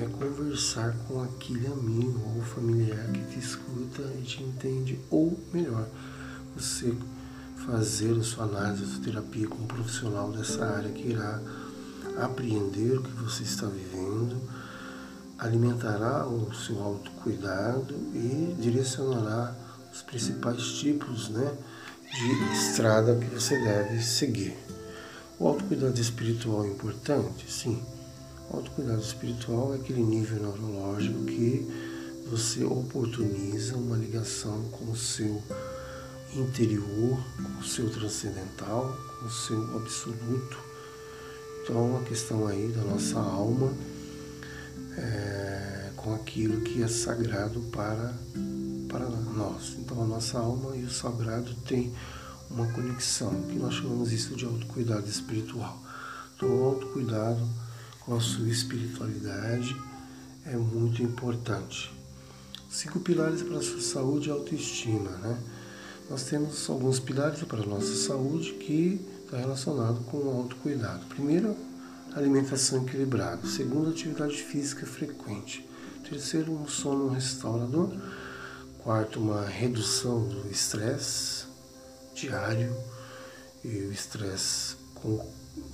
é 0.00 0.06
conversar 0.06 0.96
com 1.08 1.20
aquele 1.20 1.66
amigo 1.66 2.22
ou 2.36 2.42
familiar 2.44 3.10
que 3.10 3.24
te 3.32 3.40
escuta 3.40 4.02
e 4.20 4.22
te 4.22 4.44
entende, 4.44 5.00
ou 5.10 5.36
melhor, 5.52 5.88
você 6.54 6.96
fazer 7.66 8.18
a 8.18 8.22
sua 8.22 8.44
análise, 8.44 8.84
a 8.84 8.86
sua 8.86 9.04
terapia 9.04 9.48
com 9.48 9.56
um 9.62 9.66
profissional 9.66 10.30
dessa 10.30 10.64
área 10.64 10.90
que 10.90 11.08
irá 11.08 11.40
apreender 12.16 12.98
o 12.98 13.02
que 13.02 13.10
você 13.12 13.42
está 13.42 13.66
vivendo, 13.66 14.36
alimentará 15.38 16.26
o 16.26 16.52
seu 16.54 16.82
autocuidado 16.82 17.94
e 18.14 18.56
direcionará 18.58 19.54
os 19.92 20.02
principais 20.02 20.62
tipos 20.72 21.28
né, 21.28 21.54
de 22.12 22.52
estrada 22.54 23.14
que 23.16 23.26
você 23.26 23.58
deve 23.58 24.02
seguir. 24.02 24.56
O 25.38 25.46
autocuidado 25.46 26.00
espiritual 26.00 26.64
é 26.64 26.68
importante? 26.68 27.50
Sim. 27.50 27.80
O 28.50 28.56
autocuidado 28.56 29.00
espiritual 29.00 29.74
é 29.74 29.76
aquele 29.76 30.02
nível 30.02 30.42
neurológico 30.42 31.24
que 31.24 31.98
você 32.28 32.64
oportuniza 32.64 33.76
uma 33.76 33.96
ligação 33.96 34.64
com 34.72 34.90
o 34.90 34.96
seu 34.96 35.42
interior, 36.34 37.18
com 37.36 37.60
o 37.60 37.64
seu 37.64 37.90
transcendental, 37.90 38.96
com 39.18 39.26
o 39.26 39.30
seu 39.30 39.76
absoluto. 39.76 40.58
Então, 41.62 41.98
a 41.98 42.04
questão 42.04 42.46
aí 42.46 42.68
da 42.68 42.82
nossa 42.82 43.18
alma 43.18 43.72
é, 44.96 45.90
com 45.96 46.14
aquilo 46.14 46.60
que 46.62 46.82
é 46.82 46.88
sagrado 46.88 47.60
para, 47.72 48.14
para 48.88 49.08
nós. 49.08 49.76
Então, 49.78 50.02
a 50.02 50.06
nossa 50.06 50.38
alma 50.38 50.76
e 50.76 50.84
o 50.84 50.90
sagrado 50.90 51.54
têm 51.66 51.92
uma 52.50 52.66
conexão, 52.72 53.42
que 53.42 53.58
nós 53.58 53.74
chamamos 53.74 54.12
isso 54.12 54.34
de 54.34 54.44
autocuidado 54.44 55.08
espiritual. 55.08 55.78
Então, 56.34 56.48
o 56.48 56.64
autocuidado 56.64 57.46
com 58.00 58.16
a 58.16 58.20
sua 58.20 58.48
espiritualidade 58.48 59.76
é 60.46 60.56
muito 60.56 61.02
importante. 61.02 61.92
Cinco 62.70 63.00
pilares 63.00 63.42
para 63.42 63.58
a 63.58 63.62
sua 63.62 63.80
saúde 63.80 64.28
e 64.28 64.32
autoestima, 64.32 65.10
né? 65.10 65.38
Nós 66.10 66.22
temos 66.22 66.68
alguns 66.70 66.98
pilares 66.98 67.42
para 67.42 67.62
a 67.62 67.66
nossa 67.66 67.94
saúde 67.94 68.54
que 68.54 68.98
está 69.24 69.36
relacionado 69.36 70.00
com 70.06 70.16
o 70.16 70.38
autocuidado. 70.38 71.04
Primeiro, 71.06 71.54
alimentação 72.14 72.82
equilibrada. 72.82 73.46
Segundo, 73.46 73.90
atividade 73.90 74.42
física 74.42 74.86
frequente. 74.86 75.68
Terceiro, 76.08 76.52
um 76.52 76.66
sono 76.66 77.10
restaurador. 77.10 77.94
Quarto, 78.78 79.20
uma 79.20 79.44
redução 79.44 80.26
do 80.26 80.50
estresse 80.50 81.44
diário 82.14 82.74
e 83.62 83.68
o 83.68 83.92
estresse 83.92 84.76
com 84.94 85.22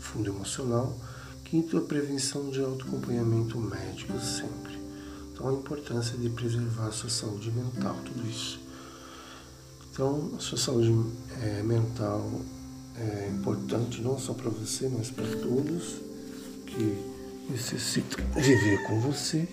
fundo 0.00 0.30
emocional. 0.30 0.98
Quinto, 1.44 1.78
a 1.78 1.80
prevenção 1.82 2.50
de 2.50 2.60
autoacompanhamento 2.60 3.56
médico 3.56 4.18
sempre. 4.18 4.82
Então, 5.32 5.48
a 5.48 5.52
importância 5.52 6.18
de 6.18 6.28
preservar 6.28 6.88
a 6.88 6.92
sua 6.92 7.10
saúde 7.10 7.52
mental, 7.52 7.96
tudo 8.04 8.28
isso. 8.28 8.63
Então, 9.94 10.32
a 10.36 10.40
sua 10.40 10.58
saúde 10.58 10.92
é, 11.40 11.62
mental 11.62 12.28
é 12.96 13.28
importante 13.28 14.02
não 14.02 14.18
só 14.18 14.34
para 14.34 14.50
você, 14.50 14.88
mas 14.88 15.08
para 15.08 15.24
todos 15.36 16.00
que 16.66 16.98
necessitam 17.48 18.18
viver 18.34 18.82
com 18.88 19.00
você. 19.00 19.48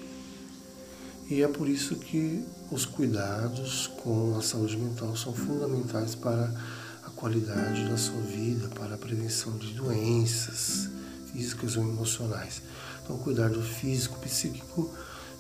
E 1.30 1.44
é 1.44 1.48
por 1.48 1.70
isso 1.70 1.96
que 1.96 2.44
os 2.72 2.88
cuidados 2.88 3.86
com 4.02 4.36
a 4.36 4.42
saúde 4.42 4.78
mental 4.78 5.16
são 5.16 5.32
fundamentais 5.32 6.16
para 6.16 6.52
a 7.04 7.10
qualidade 7.12 7.88
da 7.88 7.96
sua 7.96 8.22
vida, 8.22 8.68
para 8.70 8.96
a 8.96 8.98
prevenção 8.98 9.56
de 9.60 9.74
doenças 9.74 10.90
físicas 11.32 11.78
ou 11.78 11.84
emocionais. 11.84 12.64
Então, 13.04 13.16
cuidar 13.20 13.50
do 13.52 13.62
físico, 13.62 14.18
psíquico 14.20 14.92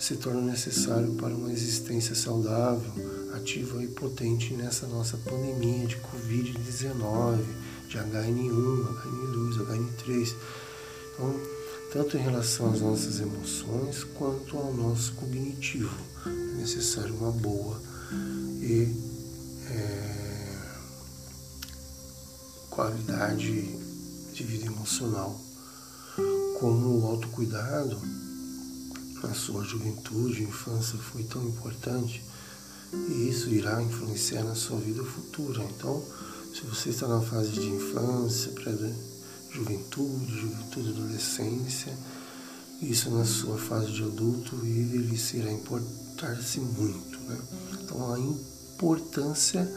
se 0.01 0.15
torna 0.15 0.41
necessário 0.41 1.13
para 1.13 1.31
uma 1.31 1.51
existência 1.51 2.15
saudável, 2.15 2.91
ativa 3.35 3.83
e 3.83 3.87
potente 3.87 4.51
nessa 4.55 4.87
nossa 4.87 5.15
pandemia 5.17 5.85
de 5.85 5.95
Covid-19, 5.97 7.43
de 7.87 7.99
HN1, 7.99 8.83
HN2, 9.03 9.59
HN3. 9.59 10.35
Então, 11.13 11.39
tanto 11.93 12.17
em 12.17 12.19
relação 12.19 12.73
às 12.73 12.81
nossas 12.81 13.19
emoções 13.19 14.03
quanto 14.03 14.57
ao 14.57 14.73
nosso 14.73 15.13
cognitivo, 15.13 15.95
é 16.25 16.55
necessário 16.57 17.13
uma 17.13 17.31
boa 17.31 17.79
e 18.59 18.91
é, 19.69 20.67
qualidade 22.71 23.77
de 24.33 24.43
vida 24.43 24.65
emocional, 24.65 25.39
como 26.59 27.01
o 27.01 27.05
autocuidado 27.05 28.01
na 29.23 29.33
sua 29.33 29.63
juventude, 29.63 30.43
infância 30.43 30.97
foi 30.97 31.23
tão 31.23 31.47
importante 31.47 32.23
e 32.93 33.29
isso 33.29 33.49
irá 33.49 33.81
influenciar 33.81 34.43
na 34.43 34.55
sua 34.55 34.77
vida 34.77 35.03
futura. 35.03 35.63
Então, 35.63 36.03
se 36.53 36.61
você 36.65 36.89
está 36.89 37.07
na 37.07 37.21
fase 37.21 37.51
de 37.51 37.67
infância, 37.67 38.51
pré-juventude, 38.51 40.37
juventude, 40.37 40.89
adolescência, 40.89 41.97
isso 42.81 43.09
na 43.11 43.23
sua 43.23 43.57
fase 43.57 43.91
de 43.91 44.03
adulto 44.03 44.55
e 44.65 44.83
velhice 44.83 45.37
irá 45.37 45.51
importar-se 45.51 46.59
muito. 46.59 47.19
Né? 47.19 47.37
Então, 47.81 48.13
a 48.13 48.19
importância 48.19 49.71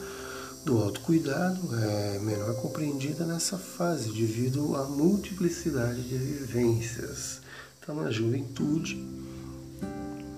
do 0.64 0.78
autocuidado 0.78 1.60
é 1.76 2.18
melhor 2.20 2.54
compreendida 2.56 3.26
nessa 3.26 3.58
fase 3.58 4.10
devido 4.10 4.74
à 4.74 4.84
multiplicidade 4.86 6.02
de 6.02 6.16
vivências. 6.16 7.40
Então, 7.78 7.94
na 7.96 8.10
juventude, 8.10 8.96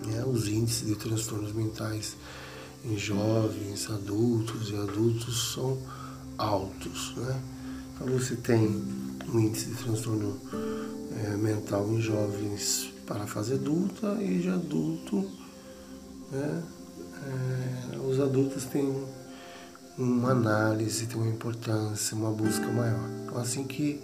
né, 0.07 0.25
os 0.25 0.49
índices 0.49 0.87
de 0.87 0.97
transtornos 0.97 1.53
mentais 1.53 2.17
em 2.85 2.97
jovens, 2.97 3.91
adultos 3.91 4.71
e 4.71 4.77
adultos 4.77 5.53
são 5.53 5.79
altos. 6.39 7.15
Né? 7.17 7.41
Então 7.95 8.07
você 8.07 8.37
tem 8.37 8.85
um 9.29 9.41
índice 9.41 9.67
de 9.67 9.75
transtorno 9.83 10.39
é, 11.25 11.37
mental 11.37 11.89
em 11.91 12.01
jovens 12.01 12.93
para 13.07 13.25
a 13.25 13.27
fase 13.27 13.55
adulta 13.55 14.17
e 14.21 14.39
de 14.39 14.49
adulto. 14.49 15.31
Né? 16.31 16.63
É, 17.93 17.99
os 17.99 18.21
adultos 18.21 18.65
têm 18.67 19.05
uma 19.99 20.31
análise, 20.31 21.07
tem 21.07 21.17
uma 21.17 21.31
importância, 21.31 22.17
uma 22.17 22.31
busca 22.31 22.67
maior. 22.69 23.09
Então 23.25 23.39
assim 23.39 23.65
que 23.65 24.01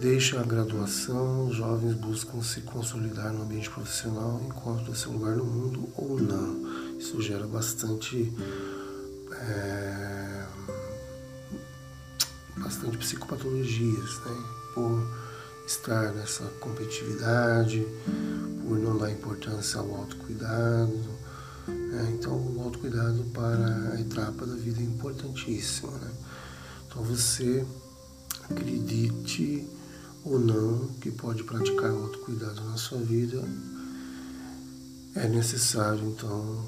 Deixa 0.00 0.40
a 0.40 0.42
graduação, 0.42 1.48
os 1.48 1.56
jovens 1.56 1.94
buscam 1.94 2.42
se 2.42 2.62
consolidar 2.62 3.32
no 3.32 3.42
ambiente 3.42 3.68
profissional, 3.68 4.40
encontram 4.46 4.94
seu 4.94 5.12
lugar 5.12 5.36
no 5.36 5.44
mundo 5.44 5.88
ou 5.96 6.18
não. 6.18 6.98
Isso 6.98 7.20
gera 7.20 7.46
bastante. 7.46 8.32
É, 9.32 10.46
bastante 12.56 12.96
psicopatologias, 12.98 14.18
né? 14.24 14.44
Por 14.74 15.06
estar 15.66 16.12
nessa 16.12 16.44
competitividade, 16.60 17.86
por 18.66 18.78
não 18.78 18.96
dar 18.98 19.10
importância 19.10 19.80
ao 19.80 19.94
autocuidado. 19.94 20.98
Né? 21.68 22.12
Então, 22.14 22.32
o 22.32 22.62
autocuidado 22.62 23.22
para 23.32 23.92
a 23.92 24.00
etapa 24.00 24.46
da 24.46 24.54
vida 24.54 24.80
é 24.80 24.84
importantíssimo. 24.84 25.92
Né? 25.92 26.10
Então, 26.86 27.02
você 27.02 27.64
acredite 28.50 29.66
ou 30.24 30.38
não 30.38 30.88
que 31.00 31.10
pode 31.10 31.44
praticar 31.44 31.90
o 31.92 32.04
autocuidado 32.04 32.62
na 32.64 32.76
sua 32.76 32.98
vida, 32.98 33.42
é 35.14 35.28
necessário 35.28 36.04
então 36.04 36.66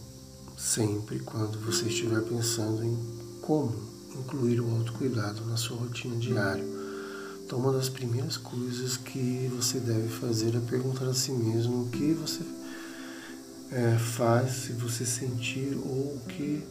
sempre 0.56 1.18
quando 1.20 1.58
você 1.64 1.86
estiver 1.86 2.22
pensando 2.22 2.84
em 2.84 2.96
como 3.40 3.72
incluir 4.14 4.60
o 4.60 4.70
autocuidado 4.76 5.44
na 5.44 5.56
sua 5.56 5.76
rotina 5.76 6.16
diária. 6.16 6.64
Então 7.44 7.58
uma 7.58 7.72
das 7.72 7.88
primeiras 7.88 8.36
coisas 8.36 8.96
que 8.96 9.50
você 9.54 9.78
deve 9.78 10.08
fazer 10.08 10.54
é 10.54 10.60
perguntar 10.60 11.06
a 11.06 11.14
si 11.14 11.32
mesmo 11.32 11.82
o 11.82 11.88
que 11.90 12.12
você 12.14 12.42
é, 13.70 13.98
faz 13.98 14.52
se 14.52 14.72
você 14.72 15.04
sentir 15.04 15.76
ou 15.84 16.16
o 16.16 16.20
que 16.28 16.62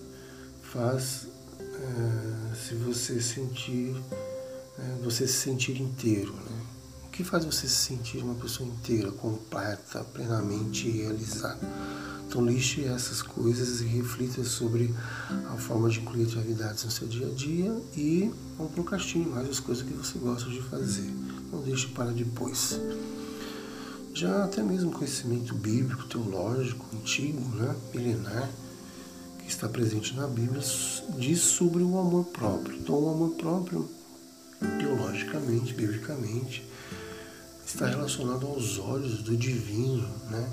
faz 0.62 1.28
é, 1.60 2.56
se 2.56 2.76
você 2.76 3.20
sentir, 3.22 3.96
é, 4.82 5.04
você 5.04 5.28
se 5.28 5.34
sentir 5.34 5.80
inteiro, 5.80 6.34
né? 6.34 6.62
O 7.06 7.10
que 7.12 7.24
faz 7.24 7.46
você 7.46 7.68
se 7.68 7.76
sentir 7.76 8.18
uma 8.20 8.36
pessoa 8.36 8.68
inteira, 8.68 9.12
completa, 9.12 10.04
plenamente 10.04 10.90
realizada? 10.90 11.60
Então 12.32 12.46
lixe 12.46 12.86
essas 12.86 13.22
coisas 13.22 13.82
e 13.82 13.84
reflita 13.84 14.42
sobre 14.46 14.96
a 15.54 15.58
forma 15.58 15.90
de 15.90 16.00
incluir 16.00 16.24
atividades 16.24 16.86
no 16.86 16.90
seu 16.90 17.06
dia 17.06 17.28
a 17.28 17.30
dia 17.32 17.78
e 17.94 18.34
não 18.58 18.68
procrastine 18.68 19.26
mais 19.26 19.50
as 19.50 19.60
coisas 19.60 19.86
que 19.86 19.94
você 19.94 20.18
gosta 20.18 20.50
de 20.50 20.62
fazer. 20.62 21.12
Não 21.52 21.62
deixe 21.62 21.88
para 21.88 22.12
depois. 22.12 22.80
Já 24.14 24.46
até 24.46 24.64
mesmo 24.64 24.92
conhecimento 24.92 25.54
bíblico, 25.54 26.06
teológico, 26.06 26.86
antigo, 26.96 27.42
né, 27.56 27.76
milenar, 27.94 28.50
que 29.40 29.50
está 29.50 29.68
presente 29.68 30.16
na 30.16 30.26
Bíblia, 30.26 30.62
diz 31.18 31.42
sobre 31.42 31.84
o 31.84 32.00
amor 32.00 32.24
próprio. 32.28 32.78
Então 32.78 32.96
o 32.96 33.10
amor 33.10 33.32
próprio, 33.32 33.90
teologicamente, 34.80 35.74
biblicamente, 35.74 36.68
está 37.66 37.88
relacionado 37.88 38.46
aos 38.48 38.78
olhos 38.78 39.24
do 39.24 39.36
divino, 39.36 40.08
né? 40.30 40.50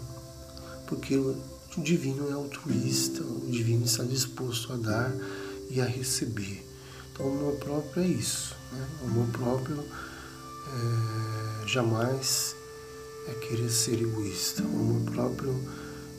Porque 0.86 1.16
o 1.16 1.36
divino 1.76 2.28
é 2.30 2.32
altruísta, 2.32 3.22
o 3.22 3.48
divino 3.50 3.84
está 3.84 4.04
disposto 4.04 4.72
a 4.72 4.76
dar 4.76 5.12
e 5.70 5.80
a 5.80 5.84
receber. 5.84 6.64
Então 7.12 7.26
o 7.26 7.30
amor 7.32 7.56
próprio 7.56 8.02
é 8.02 8.06
isso. 8.06 8.56
Né? 8.72 8.88
O 9.02 9.06
amor 9.06 9.26
próprio 9.28 9.84
é, 9.84 11.66
jamais 11.66 12.54
é 13.28 13.34
querer 13.34 13.70
ser 13.70 14.00
egoísta. 14.00 14.62
O 14.62 14.80
amor 14.80 15.12
próprio 15.12 15.54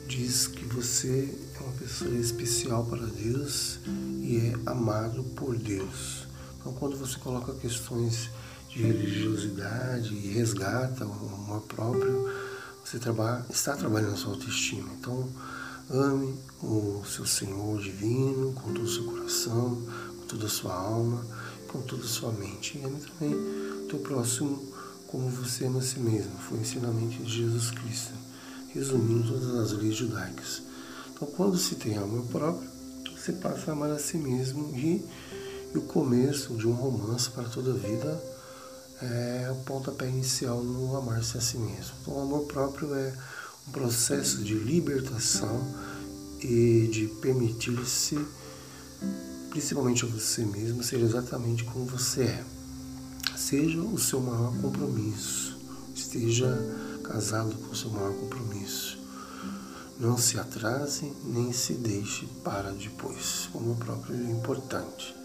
diz 0.06 0.46
que 0.46 0.64
você 0.64 1.34
é 1.58 1.62
uma 1.62 1.72
pessoa 1.72 2.14
especial 2.16 2.84
para 2.84 3.06
Deus 3.06 3.78
e 3.86 4.36
é 4.38 4.70
amado 4.70 5.24
por 5.34 5.56
Deus. 5.56 6.29
Então, 6.60 6.74
quando 6.74 6.94
você 6.94 7.18
coloca 7.18 7.54
questões 7.54 8.28
de 8.68 8.82
religiosidade 8.82 10.14
e 10.14 10.32
resgata 10.34 11.06
o 11.06 11.34
amor 11.34 11.62
próprio, 11.62 12.30
você 12.84 12.98
trabalha, 12.98 13.46
está 13.48 13.74
trabalhando 13.74 14.12
a 14.12 14.16
sua 14.16 14.34
autoestima. 14.34 14.90
Então, 14.98 15.26
ame 15.88 16.34
o 16.62 17.02
seu 17.06 17.24
Senhor 17.24 17.80
divino 17.80 18.52
com 18.52 18.74
todo 18.74 18.84
o 18.84 18.88
seu 18.88 19.04
coração, 19.04 19.82
com 20.18 20.26
toda 20.26 20.46
a 20.46 20.50
sua 20.50 20.74
alma, 20.74 21.24
com 21.66 21.80
toda 21.80 22.04
a 22.04 22.08
sua 22.08 22.30
mente. 22.32 22.76
E 22.76 22.84
ame 22.84 23.00
também 23.00 23.34
o 23.34 23.86
teu 23.88 23.98
próximo 24.00 24.62
como 25.06 25.30
você 25.30 25.64
ama 25.64 25.78
a 25.78 25.82
si 25.82 25.98
mesmo. 25.98 26.32
Foi 26.46 26.58
o 26.58 26.60
ensinamento 26.60 27.22
de 27.24 27.38
Jesus 27.38 27.70
Cristo, 27.70 28.12
resumindo 28.68 29.32
todas 29.32 29.72
as 29.72 29.72
leis 29.72 29.96
judaicas. 29.96 30.62
Então, 31.14 31.26
quando 31.26 31.56
se 31.56 31.74
tem 31.76 31.96
amor 31.96 32.26
próprio, 32.26 32.68
você 33.16 33.32
passa 33.32 33.70
a 33.70 33.74
amar 33.74 33.90
a 33.90 33.98
si 33.98 34.16
mesmo 34.16 34.74
e, 34.76 35.04
e 35.74 35.78
o 35.78 35.82
começo 35.82 36.54
de 36.54 36.66
um 36.66 36.72
romance 36.72 37.30
para 37.30 37.48
toda 37.48 37.72
a 37.72 37.76
vida 37.76 38.22
é 39.02 39.50
o 39.50 39.56
pontapé 39.64 40.08
inicial 40.08 40.62
no 40.62 40.96
amar-se 40.96 41.38
a 41.38 41.40
si 41.40 41.56
mesmo. 41.56 41.92
Então, 42.02 42.14
o 42.14 42.20
amor 42.22 42.44
próprio 42.44 42.94
é 42.94 43.14
um 43.68 43.72
processo 43.72 44.42
de 44.42 44.54
libertação 44.54 45.64
e 46.40 46.88
de 46.92 47.06
permitir-se, 47.20 48.18
principalmente 49.50 50.04
a 50.04 50.08
você 50.08 50.44
mesmo, 50.44 50.82
ser 50.82 51.00
exatamente 51.00 51.64
como 51.64 51.86
você 51.86 52.22
é. 52.22 52.44
Seja 53.36 53.80
o 53.80 53.98
seu 53.98 54.20
maior 54.20 54.54
compromisso, 54.60 55.56
esteja 55.94 56.56
casado 57.02 57.54
com 57.54 57.72
o 57.72 57.76
seu 57.76 57.90
maior 57.90 58.12
compromisso. 58.14 58.98
Não 59.98 60.16
se 60.16 60.38
atrase 60.38 61.12
nem 61.24 61.52
se 61.52 61.74
deixe 61.74 62.26
para 62.42 62.70
depois. 62.72 63.48
O 63.52 63.58
amor 63.58 63.76
próprio 63.76 64.16
é 64.16 64.30
importante. 64.30 65.19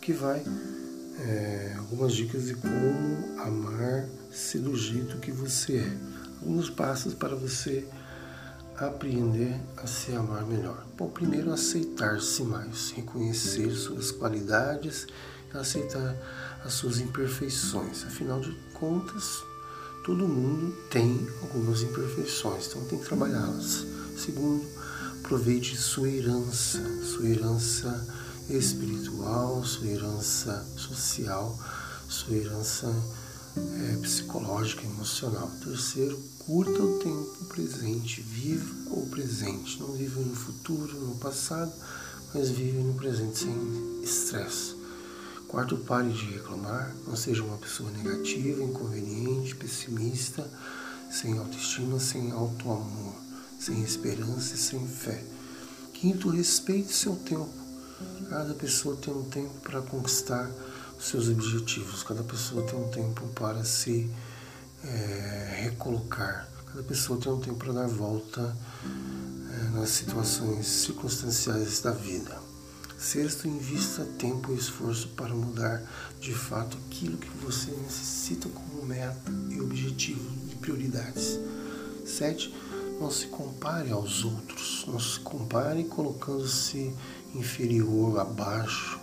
Que 0.00 0.12
vai 0.12 0.42
é, 1.18 1.74
algumas 1.78 2.14
dicas 2.14 2.46
de 2.46 2.54
como 2.54 3.40
amar-se 3.40 4.58
do 4.58 4.76
jeito 4.76 5.18
que 5.18 5.30
você 5.30 5.76
é. 5.78 5.96
Alguns 6.40 6.70
passos 6.70 7.14
para 7.14 7.34
você 7.34 7.86
aprender 8.76 9.54
a 9.76 9.86
se 9.86 10.12
amar 10.12 10.46
melhor. 10.46 10.86
Bom, 10.96 11.10
primeiro 11.10 11.52
aceitar-se 11.52 12.42
mais, 12.42 12.92
reconhecer 12.92 13.70
suas 13.72 14.10
qualidades 14.10 15.06
aceitar 15.58 16.16
as 16.64 16.74
suas 16.74 16.98
imperfeições. 17.00 18.04
Afinal 18.04 18.40
de 18.40 18.52
contas, 18.74 19.42
todo 20.04 20.28
mundo 20.28 20.76
tem 20.90 21.26
algumas 21.42 21.82
imperfeições, 21.82 22.68
então 22.68 22.84
tem 22.84 22.98
que 22.98 23.06
trabalhá-las. 23.06 23.86
Segundo, 24.16 24.64
aproveite 25.20 25.76
sua 25.76 26.08
herança, 26.08 26.80
sua 27.04 27.26
herança 27.26 28.06
espiritual, 28.56 29.64
sua 29.64 29.86
herança 29.86 30.66
social, 30.76 31.58
sua 32.08 32.36
herança 32.36 32.86
é, 33.56 33.96
psicológica, 33.96 34.84
emocional. 34.84 35.50
Terceiro, 35.62 36.18
curta 36.40 36.82
o 36.82 36.98
tempo 36.98 37.44
presente, 37.46 38.20
viva 38.20 38.90
o 38.90 39.06
presente. 39.06 39.78
Não 39.80 39.92
viva 39.92 40.20
no 40.20 40.34
futuro, 40.34 40.98
no 41.00 41.16
passado, 41.16 41.72
mas 42.34 42.50
vive 42.50 42.78
no 42.78 42.94
presente 42.94 43.38
sem 43.38 44.02
estresse. 44.02 44.76
Quarto, 45.48 45.76
pare 45.78 46.10
de 46.10 46.26
reclamar, 46.26 46.94
não 47.06 47.16
seja 47.16 47.42
uma 47.42 47.56
pessoa 47.56 47.90
negativa, 47.90 48.62
inconveniente, 48.62 49.56
pessimista, 49.56 50.48
sem 51.10 51.36
autoestima, 51.38 51.98
sem 51.98 52.30
auto-amor, 52.30 53.14
sem 53.58 53.82
esperança 53.82 54.54
e 54.54 54.58
sem 54.58 54.86
fé. 54.86 55.24
Quinto, 55.92 56.30
respeite 56.30 56.92
seu 56.92 57.16
tempo. 57.16 57.59
Cada 58.28 58.54
pessoa 58.54 58.96
tem 58.96 59.12
um 59.12 59.24
tempo 59.24 59.52
para 59.60 59.82
conquistar 59.82 60.50
os 60.98 61.06
seus 61.06 61.28
objetivos, 61.28 62.02
cada 62.02 62.22
pessoa 62.22 62.62
tem 62.66 62.78
um 62.78 62.88
tempo 62.88 63.26
para 63.34 63.64
se 63.64 64.10
é, 64.84 65.60
recolocar, 65.62 66.48
cada 66.66 66.82
pessoa 66.82 67.18
tem 67.18 67.32
um 67.32 67.40
tempo 67.40 67.56
para 67.56 67.72
dar 67.72 67.88
volta 67.88 68.56
é, 68.84 69.78
nas 69.78 69.90
situações 69.90 70.66
circunstanciais 70.66 71.80
da 71.80 71.90
vida. 71.90 72.38
Sexto, 73.00 73.48
invista 73.48 74.04
tempo 74.18 74.52
e 74.52 74.56
esforço 74.56 75.08
para 75.08 75.34
mudar 75.34 75.82
de 76.20 76.34
fato 76.34 76.76
aquilo 76.86 77.16
que 77.16 77.30
você 77.42 77.70
necessita 77.70 78.46
como 78.50 78.84
meta 78.84 79.32
e 79.48 79.58
objetivo 79.58 80.30
de 80.46 80.54
prioridades. 80.56 81.40
Sete, 82.04 82.54
não 83.00 83.10
se 83.10 83.28
compare 83.28 83.90
aos 83.90 84.22
outros, 84.22 84.84
não 84.86 85.00
se 85.00 85.18
compare 85.20 85.84
colocando-se 85.84 86.94
inferior, 87.34 88.18
abaixo. 88.18 88.98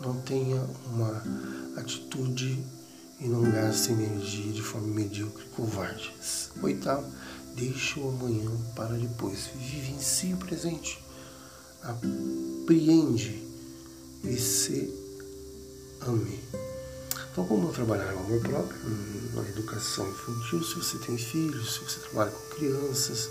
Não 0.00 0.20
tenha 0.20 0.62
uma 0.92 1.22
atitude 1.76 2.62
e 3.18 3.26
não 3.26 3.50
gaste 3.50 3.92
energia 3.92 4.52
de 4.52 4.62
forma 4.62 4.88
medíocre 4.88 5.44
e 5.44 5.54
covarde. 5.56 6.14
Oitavo, 6.62 7.10
deixe 7.54 7.98
o 7.98 8.08
amanhã 8.08 8.50
para 8.74 8.96
depois. 8.96 9.48
Vivencie 9.54 10.34
o 10.34 10.36
presente 10.36 11.06
apreende 11.86 13.42
e 14.24 14.36
se 14.36 14.92
ame. 16.02 16.40
Então, 17.30 17.46
como 17.46 17.72
trabalhar 17.72 18.14
o 18.14 18.18
amor 18.18 18.40
próprio 18.40 18.80
na 19.34 19.42
educação 19.48 20.08
infantil, 20.08 20.64
se 20.64 20.74
você 20.74 20.98
tem 20.98 21.18
filhos, 21.18 21.74
se 21.74 21.80
você 21.80 22.00
trabalha 22.00 22.30
com 22.30 22.56
crianças, 22.56 23.28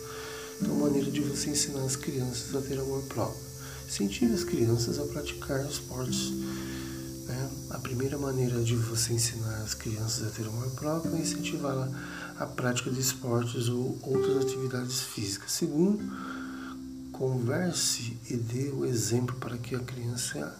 então, 0.61 0.75
maneira 0.75 1.11
de 1.11 1.19
você 1.21 1.49
ensinar 1.49 1.83
as 1.83 1.95
crianças 1.95 2.55
a 2.55 2.61
ter 2.61 2.79
amor 2.79 3.03
próprio. 3.03 3.54
Incentive 3.87 4.33
as 4.33 4.43
crianças 4.43 4.99
a 4.99 5.05
praticar 5.05 5.65
esportes. 5.65 6.31
Né? 7.25 7.49
A 7.71 7.79
primeira 7.79 8.17
maneira 8.17 8.63
de 8.63 8.75
você 8.75 9.13
ensinar 9.13 9.61
as 9.61 9.73
crianças 9.73 10.27
a 10.27 10.29
ter 10.31 10.47
amor 10.47 10.69
próprio 10.71 11.15
é 11.15 11.19
incentivá-la 11.19 11.89
à 12.37 12.45
prática 12.45 12.89
de 12.91 12.99
esportes 12.99 13.69
ou 13.69 13.97
outras 14.03 14.45
atividades 14.45 15.01
físicas. 15.01 15.51
Segundo, 15.51 16.03
Converse 17.17 18.17
e 18.29 18.35
dê 18.35 18.67
o 18.71 18.83
exemplo 18.83 19.37
para 19.37 19.57
que 19.57 19.73
a 19.73 19.79
criança 19.79 20.53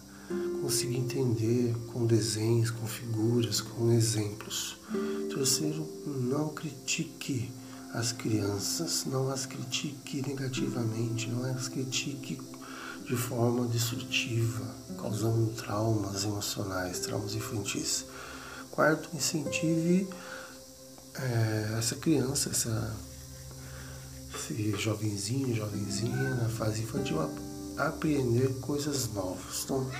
consiga 0.62 0.96
entender 0.96 1.76
com 1.92 2.06
desenhos, 2.06 2.70
com 2.70 2.86
figuras, 2.86 3.60
com 3.60 3.92
exemplos. 3.92 4.78
Terceiro, 5.28 5.86
não 6.06 6.48
critique 6.48 7.52
as 7.92 8.10
crianças, 8.10 9.04
não 9.04 9.28
as 9.28 9.44
critique 9.44 10.26
negativamente, 10.26 11.28
não 11.28 11.44
as 11.44 11.68
critique 11.68 12.40
de 13.06 13.16
forma 13.16 13.66
destrutiva, 13.66 14.64
causando 15.00 15.46
traumas 15.52 16.24
emocionais, 16.24 16.98
traumas 17.00 17.34
infantis. 17.34 18.04
Quarto, 18.70 19.08
incentive 19.14 20.08
é, 21.14 21.76
essa 21.78 21.96
criança, 21.96 22.50
essa 22.50 22.94
esse 24.34 24.76
jovenzinho, 24.76 25.54
jovenzinha 25.54 26.34
na 26.34 26.48
fase 26.48 26.82
infantil 26.82 27.20
a 27.78 27.86
aprender 27.86 28.48
coisas 28.60 29.12
novas. 29.12 29.64
Então, 29.64 29.90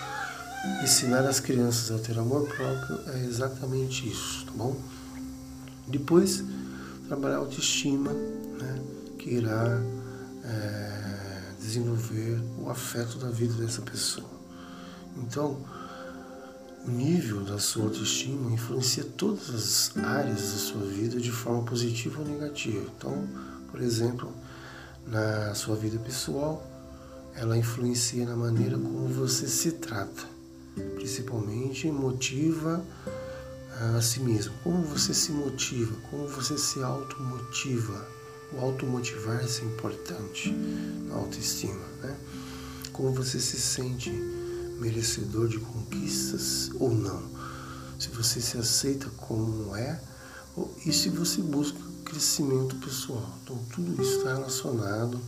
ensinar 0.82 1.26
as 1.26 1.40
crianças 1.40 1.90
a 1.90 2.02
ter 2.02 2.18
amor 2.18 2.46
próprio 2.48 3.00
é 3.14 3.24
exatamente 3.24 4.08
isso, 4.08 4.44
tá 4.46 4.52
bom? 4.54 4.76
Depois, 5.88 6.44
trabalhar 7.08 7.36
a 7.36 7.38
autoestima, 7.38 8.12
né, 8.12 8.82
que 9.18 9.30
irá 9.30 9.80
é, 10.44 10.95
desenvolver 11.66 12.40
o 12.58 12.70
afeto 12.70 13.18
da 13.18 13.28
vida 13.28 13.54
dessa 13.54 13.82
pessoa. 13.82 14.30
Então, 15.16 15.58
o 16.86 16.90
nível 16.90 17.42
da 17.42 17.58
sua 17.58 17.84
autoestima 17.84 18.52
influencia 18.52 19.02
todas 19.02 19.50
as 19.50 19.96
áreas 19.96 20.40
da 20.52 20.58
sua 20.58 20.82
vida 20.82 21.20
de 21.20 21.32
forma 21.32 21.62
positiva 21.64 22.20
ou 22.20 22.26
negativa. 22.26 22.86
Então, 22.96 23.26
por 23.70 23.80
exemplo, 23.80 24.32
na 25.06 25.52
sua 25.54 25.74
vida 25.74 25.98
pessoal, 25.98 26.64
ela 27.34 27.58
influencia 27.58 28.24
na 28.24 28.36
maneira 28.36 28.78
como 28.78 29.08
você 29.08 29.48
se 29.48 29.72
trata, 29.72 30.22
principalmente 30.94 31.90
motiva 31.90 32.84
a 33.96 34.00
si 34.00 34.20
mesmo. 34.20 34.54
Como 34.62 34.82
você 34.82 35.12
se 35.12 35.32
motiva, 35.32 35.94
como 36.10 36.28
você 36.28 36.56
se 36.56 36.82
automotiva. 36.82 38.15
O 38.52 38.60
automotivar-se 38.60 39.62
é 39.62 39.64
importante 39.64 40.50
na 40.50 41.16
autoestima, 41.16 41.84
né? 42.02 42.16
Como 42.92 43.12
você 43.12 43.38
se 43.40 43.60
sente 43.60 44.10
merecedor 44.78 45.48
de 45.48 45.58
conquistas 45.58 46.70
ou 46.78 46.94
não. 46.94 47.22
Se 47.98 48.08
você 48.08 48.40
se 48.40 48.58
aceita 48.58 49.08
como 49.16 49.74
é 49.74 50.00
e 50.84 50.92
se 50.92 51.08
você 51.08 51.40
busca 51.42 51.78
crescimento 52.04 52.76
pessoal. 52.76 53.28
Então, 53.42 53.58
tudo 53.74 54.00
isso 54.00 54.18
está 54.18 54.34
relacionado 54.34 55.20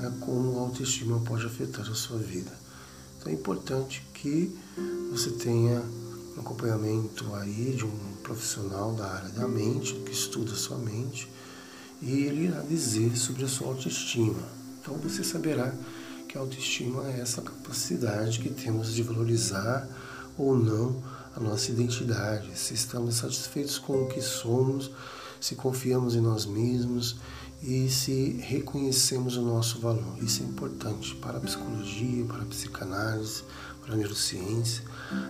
a 0.00 0.10
como 0.24 0.58
a 0.58 0.62
autoestima 0.62 1.20
pode 1.20 1.46
afetar 1.46 1.88
a 1.88 1.94
sua 1.94 2.18
vida. 2.18 2.52
Então, 3.18 3.32
é 3.32 3.34
importante 3.34 4.04
que 4.12 4.54
você 5.10 5.30
tenha 5.30 5.82
um 6.36 6.40
acompanhamento 6.40 7.34
aí 7.34 7.74
de 7.76 7.84
um 7.84 7.98
profissional 8.22 8.92
da 8.92 9.06
área 9.06 9.28
da 9.30 9.48
mente, 9.48 9.94
que 9.94 10.12
estuda 10.12 10.52
a 10.52 10.56
sua 10.56 10.78
mente, 10.78 11.30
e 12.02 12.24
ele 12.24 12.46
irá 12.46 12.60
dizer 12.62 13.16
sobre 13.16 13.44
a 13.44 13.48
sua 13.48 13.68
autoestima. 13.68 14.42
Então, 14.80 14.94
você 14.96 15.22
saberá 15.22 15.74
que 16.28 16.38
a 16.38 16.40
autoestima 16.40 17.06
é 17.08 17.20
essa 17.20 17.42
capacidade 17.42 18.38
que 18.38 18.50
temos 18.50 18.94
de 18.94 19.02
valorizar 19.02 19.88
ou 20.38 20.56
não 20.56 21.02
a 21.36 21.40
nossa 21.40 21.70
identidade, 21.70 22.58
se 22.58 22.74
estamos 22.74 23.16
satisfeitos 23.16 23.78
com 23.78 24.04
o 24.04 24.08
que 24.08 24.20
somos, 24.20 24.90
se 25.40 25.54
confiamos 25.54 26.14
em 26.14 26.20
nós 26.20 26.44
mesmos 26.44 27.16
e 27.62 27.88
se 27.88 28.38
reconhecemos 28.40 29.36
o 29.36 29.42
nosso 29.42 29.78
valor. 29.80 30.16
Isso 30.20 30.42
é 30.42 30.46
importante 30.46 31.14
para 31.16 31.38
a 31.38 31.40
psicologia, 31.40 32.24
para 32.24 32.42
a 32.42 32.46
psicanálise, 32.46 33.44
para 33.82 33.94
a 33.94 33.96
neurociência. 33.96 34.82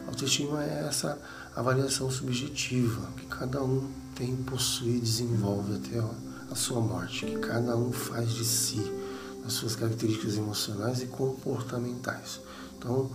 A 0.07 0.09
autoestima 0.09 0.65
é 0.65 0.87
essa 0.89 1.19
avaliação 1.55 2.11
subjetiva 2.11 3.11
que 3.17 3.27
cada 3.27 3.63
um 3.63 3.91
tem, 4.15 4.37
possui 4.37 4.97
e 4.97 5.01
desenvolve 5.01 5.77
até 5.77 6.01
a 6.51 6.55
sua 6.55 6.81
morte, 6.81 7.27
que 7.27 7.39
cada 7.39 7.77
um 7.77 7.93
faz 7.93 8.33
de 8.33 8.45
si 8.45 8.83
as 9.47 9.55
suas 9.55 9.75
características 9.77 10.37
emocionais 10.37 11.03
e 11.03 11.07
comportamentais. 11.07 12.41
Então, 12.77 13.11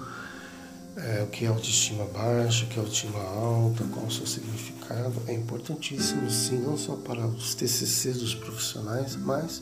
é, 0.97 1.23
o 1.23 1.27
que 1.27 1.45
é 1.45 1.47
autoestima 1.47 2.05
baixa, 2.05 2.65
o 2.65 2.67
que 2.67 2.77
é 2.77 2.79
autoestima 2.79 3.19
alta, 3.19 3.83
qual 3.93 4.05
o 4.05 4.11
seu 4.11 4.25
significado, 4.25 5.21
é 5.27 5.33
importantíssimo 5.33 6.29
sim, 6.31 6.59
não 6.59 6.77
só 6.77 6.95
para 6.95 7.25
os 7.27 7.53
TCCs 7.53 8.17
dos 8.17 8.35
profissionais, 8.35 9.15
mas 9.15 9.61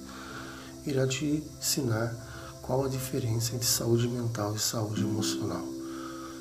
irá 0.86 1.08
te 1.08 1.44
ensinar 1.60 2.14
qual 2.62 2.86
a 2.86 2.90
diferença 2.90 3.56
entre 3.56 3.68
saúde 3.68 4.08
mental 4.08 4.56
e 4.56 4.60
saúde 4.60 5.02
emocional. 5.02 5.66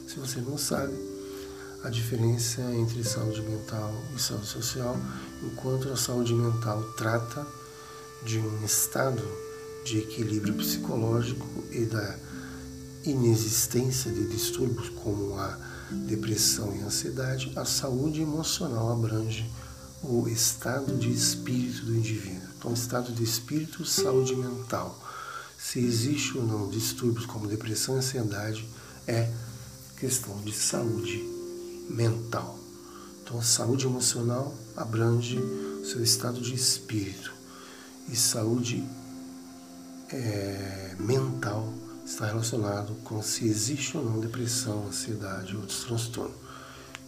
Se 0.07 0.19
você 0.19 0.41
não 0.41 0.59
sabe, 0.59 0.93
a 1.83 1.89
diferença 1.89 2.61
entre 2.75 3.03
saúde 3.03 3.43
mental 3.43 3.93
e 4.15 4.21
saúde 4.21 4.47
social, 4.47 4.97
enquanto 5.43 5.89
a 5.91 5.97
saúde 5.97 6.35
mental 6.35 6.83
trata 6.97 7.47
de 8.25 8.39
um 8.39 8.65
estado 8.65 9.23
de 9.85 9.99
equilíbrio 9.99 10.55
psicológico 10.55 11.47
e 11.71 11.85
da 11.85 12.19
inexistência 13.05 14.13
de 14.13 14.27
distúrbios 14.29 14.89
como 14.91 15.37
a 15.37 15.59
depressão 16.07 16.75
e 16.75 16.81
ansiedade, 16.81 17.53
a 17.57 17.65
saúde 17.65 18.23
emocional 18.23 18.93
abrange 18.93 19.51
o 20.03 20.29
estado 20.29 20.97
de 20.97 21.11
espírito 21.11 21.85
do 21.87 21.97
indivíduo. 21.97 22.49
Então, 22.59 22.73
estado 22.73 23.13
de 23.13 23.23
espírito, 23.23 23.85
saúde 23.85 24.35
mental. 24.35 24.99
Se 25.59 25.81
existe 25.81 26.39
ou 26.39 26.45
não 26.45 26.69
distúrbios 26.69 27.27
como 27.27 27.47
depressão 27.47 27.97
e 27.97 27.99
ansiedade, 27.99 28.69
é 29.07 29.31
questão 29.99 30.41
de 30.41 30.53
saúde 30.53 31.23
mental. 31.89 32.59
Então, 33.23 33.43
saúde 33.43 33.87
emocional 33.87 34.55
abrange 34.77 35.39
seu 35.85 36.03
estado 36.03 36.41
de 36.41 36.55
espírito 36.55 37.33
e 38.09 38.17
saúde 38.17 38.85
é, 40.11 40.95
mental 40.99 41.73
está 42.05 42.27
relacionado 42.27 42.95
com 43.05 43.23
se 43.23 43.47
existe 43.47 43.97
ou 43.97 44.05
não 44.05 44.21
depressão, 44.21 44.87
ansiedade 44.87 45.55
ou 45.55 45.63
outros 45.63 45.85
transtornos. 45.85 46.37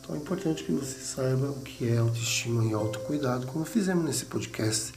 Então 0.01 0.15
é 0.15 0.19
importante 0.19 0.65
que 0.65 0.73
você 0.73 0.99
saiba 1.01 1.51
o 1.51 1.61
que 1.61 1.89
é 1.89 1.99
autoestima 1.99 2.65
e 2.65 2.75
autocuidado, 2.75 3.47
como 3.47 3.65
fizemos 3.65 4.05
nesse 4.05 4.27
podcast. 4.27 4.93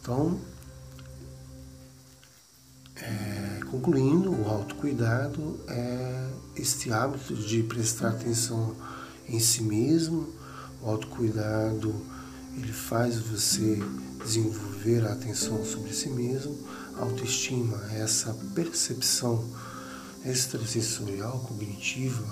Então, 0.00 0.40
é, 2.96 3.60
concluindo, 3.70 4.30
o 4.30 4.48
autocuidado 4.48 5.58
é 5.68 6.30
este 6.54 6.92
hábito 6.92 7.34
de 7.34 7.62
prestar 7.64 8.10
atenção 8.10 8.76
em 9.28 9.40
si 9.40 9.62
mesmo. 9.62 10.32
O 10.86 10.90
autocuidado 10.90 11.92
ele 12.56 12.72
faz 12.72 13.18
você 13.18 13.82
desenvolver 14.24 15.04
a 15.04 15.14
atenção 15.14 15.64
sobre 15.64 15.92
si 15.92 16.08
mesmo 16.08 16.56
autoestima 16.96 17.76
é 17.92 18.02
essa 18.02 18.32
percepção 18.54 19.44
extrasensorial, 20.24 21.40
cognitiva, 21.40 22.24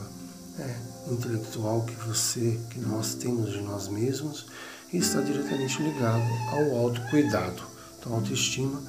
é, 0.61 1.13
intelectual 1.13 1.83
que 1.83 1.97
você, 2.07 2.61
que 2.71 2.79
nós 2.79 3.15
temos 3.15 3.51
de 3.51 3.61
nós 3.61 3.89
mesmos 3.89 4.47
e 4.93 4.99
está 4.99 5.21
diretamente 5.21 5.83
ligado 5.83 6.25
ao 6.53 6.77
autocuidado. 6.77 7.61
Então, 7.99 8.15
autoestima 8.15 8.81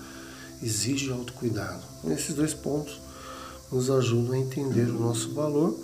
exige 0.62 1.12
autocuidado. 1.12 1.84
Esses 2.06 2.36
dois 2.36 2.54
pontos 2.54 3.02
nos 3.72 3.90
ajudam 3.90 4.34
a 4.34 4.38
entender 4.38 4.90
o 4.92 5.00
nosso 5.00 5.34
valor 5.34 5.76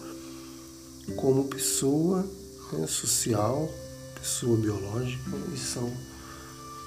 como 1.18 1.46
pessoa 1.46 2.30
né, 2.78 2.88
social, 2.88 3.70
pessoa 4.16 4.58
biológica 4.58 5.32
e 5.54 5.58
são 5.58 5.92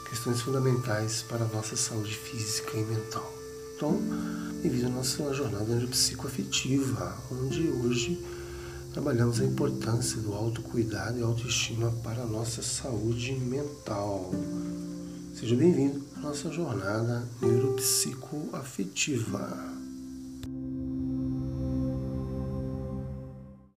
questões 0.08 0.40
fundamentais 0.40 1.22
para 1.22 1.44
a 1.44 1.48
nossa 1.48 1.76
saúde 1.76 2.14
física 2.14 2.76
e 2.76 2.84
mental. 2.84 3.32
Então, 3.76 4.00
devido 4.62 4.86
à 4.86 4.90
nossa 4.90 5.34
jornada 5.34 5.74
psicoafetiva, 5.88 7.18
onde 7.30 7.68
hoje 7.68 8.24
trabalhamos 8.92 9.40
a 9.40 9.44
importância 9.44 10.20
do 10.20 10.32
autocuidado 10.32 11.18
e 11.18 11.22
autoestima 11.22 11.90
para 12.04 12.22
a 12.22 12.26
nossa 12.26 12.62
saúde 12.62 13.32
mental. 13.32 14.30
Seja 15.34 15.56
bem-vindo 15.56 16.00
à 16.16 16.20
nossa 16.20 16.52
jornada 16.52 17.26
neuropsicoafetiva. 17.42 19.73